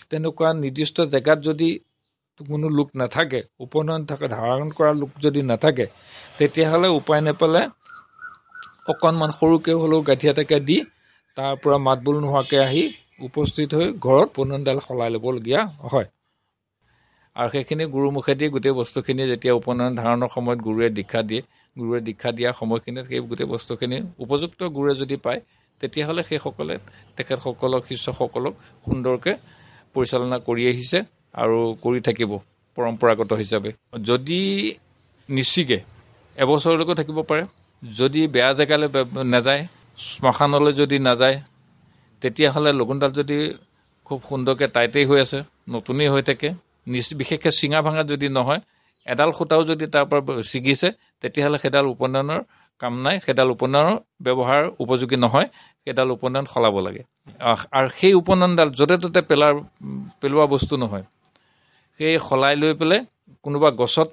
তেনেকুৱা 0.09 0.49
নিৰ্দিষ্ট 0.63 0.97
জেগাত 1.13 1.39
যদি 1.47 1.69
কোনো 2.39 2.67
লোক 2.77 2.89
নাথাকে 3.01 3.39
উপনয়ন 3.65 4.01
থাকে 4.09 4.27
ধাৰণ 4.35 4.69
কৰা 4.77 4.91
লোক 5.01 5.11
যদি 5.25 5.41
নাথাকে 5.51 5.85
তেতিয়াহ'লে 6.37 6.89
উপায় 6.99 7.21
নেপালে 7.27 7.61
অকণমান 8.91 9.31
সৰুকৈ 9.39 9.73
হ'লেও 9.81 10.01
গাঁঠি 10.09 10.25
এটাকে 10.31 10.57
দি 10.67 10.77
তাৰ 11.37 11.53
পৰা 11.63 11.77
মাত 11.87 11.99
বোল 12.05 12.15
নোহোৱাকৈ 12.23 12.57
আহি 12.67 12.83
উপস্থিত 13.27 13.69
হৈ 13.77 13.87
ঘৰত 14.05 14.27
উপনয়নডাল 14.33 14.77
সলাই 14.87 15.09
ল'বলগীয়া 15.15 15.61
হয়। 15.91 16.07
আৰু 17.39 17.49
সেইখিনি 17.53 17.85
গুৰুৰ 17.93 18.11
মুখেদি 18.17 18.45
গোটেই 18.53 18.73
বস্তুখিনি 18.79 19.23
যেতিয়া 19.31 19.53
উপনয়ন 19.59 19.93
ধাৰণৰ 20.01 20.29
সময়ত 20.35 20.59
গুৰুৱে 20.67 20.87
দীক্ষা 20.97 21.21
দিয়ে 21.29 21.41
গুৰুৱে 21.75 21.99
দীক্ষা 22.07 22.29
দিয়াৰ 22.37 22.53
সময়খিনিত 22.61 23.05
সেই 23.09 23.21
গোটেই 23.29 23.47
বস্তুখিনি 23.53 23.97
উপযুক্ত 24.23 24.61
গুৰুৱে 24.75 24.93
যদি 25.01 25.15
পায় 25.25 25.39
তেতিয়াহ'লে 25.81 26.23
সেইসকলে 26.29 26.75
তেখেতসকলক 27.17 27.81
শিষ্যসকলক 27.89 28.53
সুন্দৰকৈ 28.85 29.33
পৰিচালনা 29.95 30.37
কৰি 30.47 30.63
আহিছে 30.71 30.99
আৰু 31.35 31.57
কৰি 31.83 31.99
থাকিব 32.07 32.31
পৰম্পৰাগত 32.77 33.31
হিচাপে। 33.41 33.71
যদি 34.09 34.39
নিচিগে 35.29 35.79
এবছৰলৈকে 36.35 36.93
থাকিব 36.99 37.17
পাৰে। 37.29 37.43
যদি 37.83 38.21
বেয়া 38.35 38.51
জেগালৈ 38.59 38.87
নাযায় 39.33 39.61
শ্মশানলৈ 39.97 40.73
যদি 40.81 40.97
নাযায় 41.07 41.37
তেতিয়াহ'লে 42.21 42.71
লগুণডাল 42.79 43.11
যদি 43.19 43.37
খুব 44.05 44.19
সুন্দৰকৈ 44.29 44.67
টাইটেই 44.75 45.05
হৈ 45.09 45.19
আছে 45.25 45.39
নতুনেই 45.75 46.09
হৈ 46.13 46.23
থাকে 46.29 46.49
বিশেষকৈ 47.19 47.51
চিঙা 47.59 47.79
ভাঙা 47.85 48.03
যদি 48.11 48.27
নহয় 48.37 48.61
এডাল 49.07 49.29
সূতাও 49.37 49.61
যদি 49.71 49.85
তাৰ 49.93 50.05
পৰা 50.09 50.21
ছিগিছে 50.51 50.87
তেতিয়াহ'লে 51.21 51.57
সেইডাল 51.63 51.85
উপনয়নৰ 51.95 52.41
কাম 52.81 52.93
নাই 53.05 53.15
সেইডাল 53.25 53.49
উপনয়নৰ 53.55 53.95
ব্যৱহাৰ 54.25 54.61
উপযোগী 54.83 55.17
নহয় 55.23 55.47
সেইডাল 55.83 56.09
উপনয়ন 56.17 56.45
সলাব 56.53 56.75
লাগে। 56.85 57.03
আৰু 57.77 57.87
সেই 57.99 58.13
উপনয়নডাল 58.21 58.69
য'তে 58.79 58.95
ত'তে 59.03 59.21
পেলাৰ 59.29 59.53
পেলোৱা 60.21 60.45
বস্তু 60.53 60.73
নহয়। 60.83 61.05
সেই 61.99 62.13
সলাই 62.27 62.55
লৈ 62.61 62.73
পেলাই 62.79 62.99
কোনোবা 63.45 63.69
গছত 63.81 64.09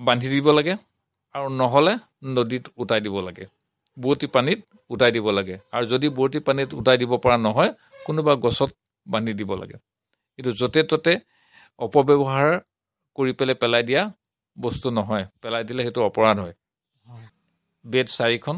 বান্ধি 0.00 0.28
দিব 0.34 0.46
লাগে 0.58 0.74
আৰু 1.34 1.46
নহ'লে 1.60 1.94
নদীত 2.36 2.64
উটাই 2.82 3.00
দিব 3.04 3.16
লাগে। 3.26 3.44
বুৱতী 3.96 4.26
পানীত 4.34 4.60
উটাই 4.94 5.10
দিব 5.16 5.26
লাগে। 5.38 5.56
আৰু 5.74 5.84
যদি 5.92 6.06
বুৱতী 6.18 6.38
পানীত 6.46 6.70
উটাই 6.80 6.96
দিব 7.00 7.12
পৰা 7.24 7.36
নহয় 7.46 7.70
কোনোবা 8.06 8.32
গছত 8.44 8.70
বান্ধি 9.06 9.32
দিব 9.40 9.50
লাগে। 9.60 9.76
কিন্তু 10.34 10.50
য'তে 10.60 10.80
ত'তে 10.90 11.12
অপব্যৱহাৰ 11.80 12.50
কৰি 13.16 13.32
পেলাই 13.38 13.56
পেলাই 13.62 13.82
দিয়া 13.82 14.02
বস্তু 14.56 14.88
নহয়। 14.90 15.24
পেলাই 15.42 15.62
দিলে 15.68 15.82
সেইটো 15.82 16.00
অপৰাধ 16.04 16.36
হয়। 16.38 16.54
বেদ 17.84 18.06
চাৰিখন। 18.12 18.56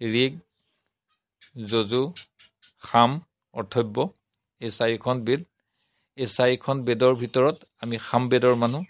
ঋগ 0.00 0.32
যজু 1.70 2.02
সাম 2.82 3.10
অৰ্থব্য 3.54 3.96
এই 4.60 4.70
চাৰিখন 4.78 5.16
বেদ। 5.24 5.40
এই 6.18 6.28
চাৰিখন 6.32 6.76
বেদৰ 6.86 7.14
ভিতৰত 7.20 7.56
আমি 7.80 7.96
সাম 8.04 8.22
বেদৰ 8.28 8.54
মানুহ। 8.62 8.82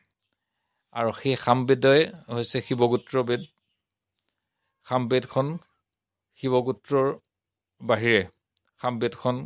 আৰু 0.94 1.10
সেই 1.18 1.36
সামবেদই 1.36 2.00
হৈছে 2.32 2.58
শিৱগোত্ৰ 2.66 3.14
বেদ। 3.28 3.42
সামবেদখন 4.86 5.46
শিৱগোত্ৰৰ 6.40 7.08
বাহিৰে। 7.80 8.22
সামবেদখন 8.80 9.36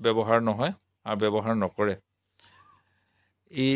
ব্যৱহাৰ 0.00 0.38
নহয় 0.44 0.72
আৰু 1.06 1.18
ব্যৱহাৰ 1.24 1.54
নকৰে। 1.58 1.94
ই 3.50 3.70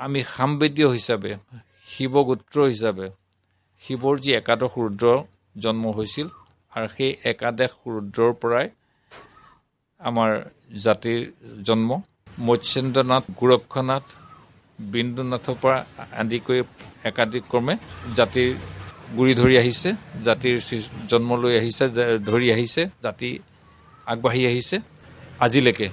আমি 0.00 0.20
সামবেদীয় 0.34 0.88
হিচাপে 0.96 1.32
শিৱগোত্ৰ 1.92 2.56
হিচাপে 2.72 3.06
শিৱৰ 3.82 4.14
যি 4.24 4.30
একাদশ 4.40 4.72
ৰুদ্ৰ 4.84 5.06
জন্ম 5.56 5.84
হৈছিল 5.96 6.28
আৰু 6.72 6.86
সেই 6.96 7.12
একাদশ 7.32 7.72
ৰুদ্ৰৰ 7.94 8.32
পৰাই 8.42 8.66
আমাৰ 10.00 10.30
জাতিৰ 10.84 11.20
জন্ম। 11.68 11.90
মৎস্যেন্দ্ৰনাথ 12.48 13.24
গোৰক্ষনাথ 13.40 14.04
বিন্দুনাথৰ 14.78 15.56
পৰা 15.62 15.78
আদি 16.22 16.38
কৰি 16.46 16.60
একাধিক্ৰমে 17.10 17.74
জাতিৰ 18.18 18.50
গুৰি 19.18 19.32
ধৰি 19.40 19.54
আহিছে 19.62 19.90
জাতিৰ 20.26 20.56
জন্ম 21.10 21.30
লৈ 21.42 21.54
আহিছে 21.60 21.84
ধৰি 22.28 22.48
আহিছে 22.54 22.82
জাতি 23.04 23.30
আগবাঢ়ি 24.06 24.42
আহিছে 24.50 24.76
আজিলৈকে। 25.44 25.88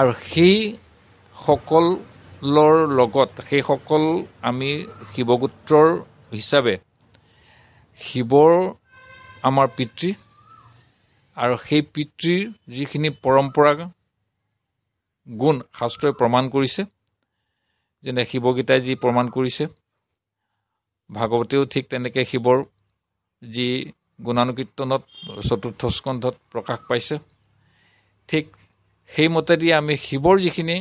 আৰু 0.00 0.10
সেই 0.30 0.56
সকলৰ 1.40 2.74
লগত 2.92 3.30
সেইসকল 3.46 4.04
আমি 4.44 4.70
শিৱগোত্ৰৰ 5.10 5.88
হিচাপে 6.32 6.74
শিৱৰ 7.98 8.52
আমাৰ 9.42 9.66
পিতৃ 9.76 10.10
আৰু 11.36 11.54
সেই 11.62 11.82
পিতৃৰ 11.90 12.42
যিখিনি 12.74 13.10
পৰম্পৰা 13.24 13.72
গুণ 15.26 15.56
শাস্ত্ৰই 15.78 16.14
প্ৰমাণ 16.20 16.44
কৰিছে 16.48 16.82
যেনে 18.04 18.22
শিৱগীতাই 18.30 18.80
যি 18.80 18.94
প্ৰমাণ 19.02 19.26
কৰিছে 19.30 19.64
ভাগৱতেও 21.10 21.62
ঠিক 21.72 21.84
তেনেকৈ 21.90 22.24
শিৱৰ 22.30 22.58
যি 23.42 23.66
গুণানুকীৰ্তনত 24.20 25.02
চতুৰ্থ 25.48 25.80
স্কন্ধত 25.96 26.34
প্ৰকাশ 26.52 26.78
পাইছে 26.88 27.16
ঠিক 28.28 28.44
সেইমতেদি 29.10 29.68
আমি 29.72 29.94
শিৱৰ 30.02 30.36
যিখিনি 30.44 30.76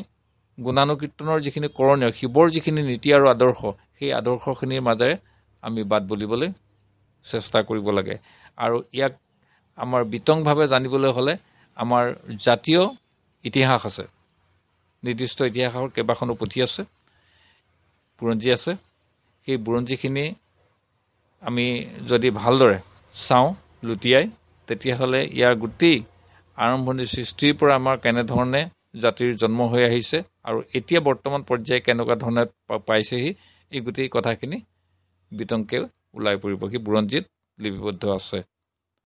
গুণানুকীৰ্তনৰ 0.65 1.39
যিখিনি 1.45 1.67
কৰণীয় 1.79 2.11
শিৱৰ 2.19 2.47
যিখিনি 2.55 2.81
নীতি 2.91 3.09
আৰু 3.17 3.25
আদৰ্শ 3.35 3.59
সেই 3.97 4.11
আদৰ্শখিনিৰ 4.19 4.81
মাজেৰে 4.87 5.15
আমি 5.63 5.81
বাট 5.91 6.03
বুলিবলৈ 6.11 6.49
চেষ্টা 7.25 7.59
কৰিব 7.69 7.87
লাগে। 7.97 8.15
আৰু 8.63 8.77
ইয়াক 8.97 9.13
আমাৰ 9.77 10.01
বিতংভাৱে 10.13 10.65
জানিবলৈ 10.73 11.11
হ'লে 11.17 11.33
আমাৰ 11.77 12.03
জাতীয় 12.45 12.83
ইতিহাস 13.43 13.81
আছে। 13.89 14.05
নিৰ্দিষ্ট 15.03 15.37
ইতিহাসৰ 15.51 15.87
কেইবাখনো 15.95 16.33
পুথি 16.39 16.59
আছে 16.65 16.81
বুৰঞ্জী 18.19 18.49
আছে। 18.57 18.71
সেই 19.47 19.57
বুৰঞ্জীখিনি 19.65 20.25
আমি 21.43 21.65
যদি 22.11 22.29
ভালদৰে 22.41 22.79
চাওঁ 23.15 23.49
লুটিয়াই 23.87 24.25
তেতিয়াহ'লে 24.67 25.21
ইয়াৰ 25.37 25.55
গোটেই 25.63 25.97
আৰম্ভণিৰ 26.57 27.07
সৃষ্টিৰ 27.15 27.53
পৰা 27.59 27.73
আমাৰ 27.81 27.95
কেনেধৰণে 28.05 28.61
জাতিৰ 28.93 29.31
জন্ম 29.35 29.59
হৈ 29.71 29.83
আহিছে 29.83 30.17
আৰু 30.43 30.59
এতিয়া 30.77 30.99
বৰ্তমান 31.01 31.41
পৰ্যায়ে 31.49 31.81
কেনেকুৱা 31.85 32.15
ধৰণে 32.23 32.43
পাইছেহি 32.87 33.31
এই 33.71 33.79
গোটেই 33.81 34.09
কথাখিনি 34.09 34.57
বিতংকে 35.31 35.77
ওলাই 36.13 36.35
পৰিব। 36.43 36.61
সি 36.71 36.77
বুৰঞ্জীত 36.85 37.25
লিপিবদ্ধ 37.59 38.03
আছে। 38.13 38.39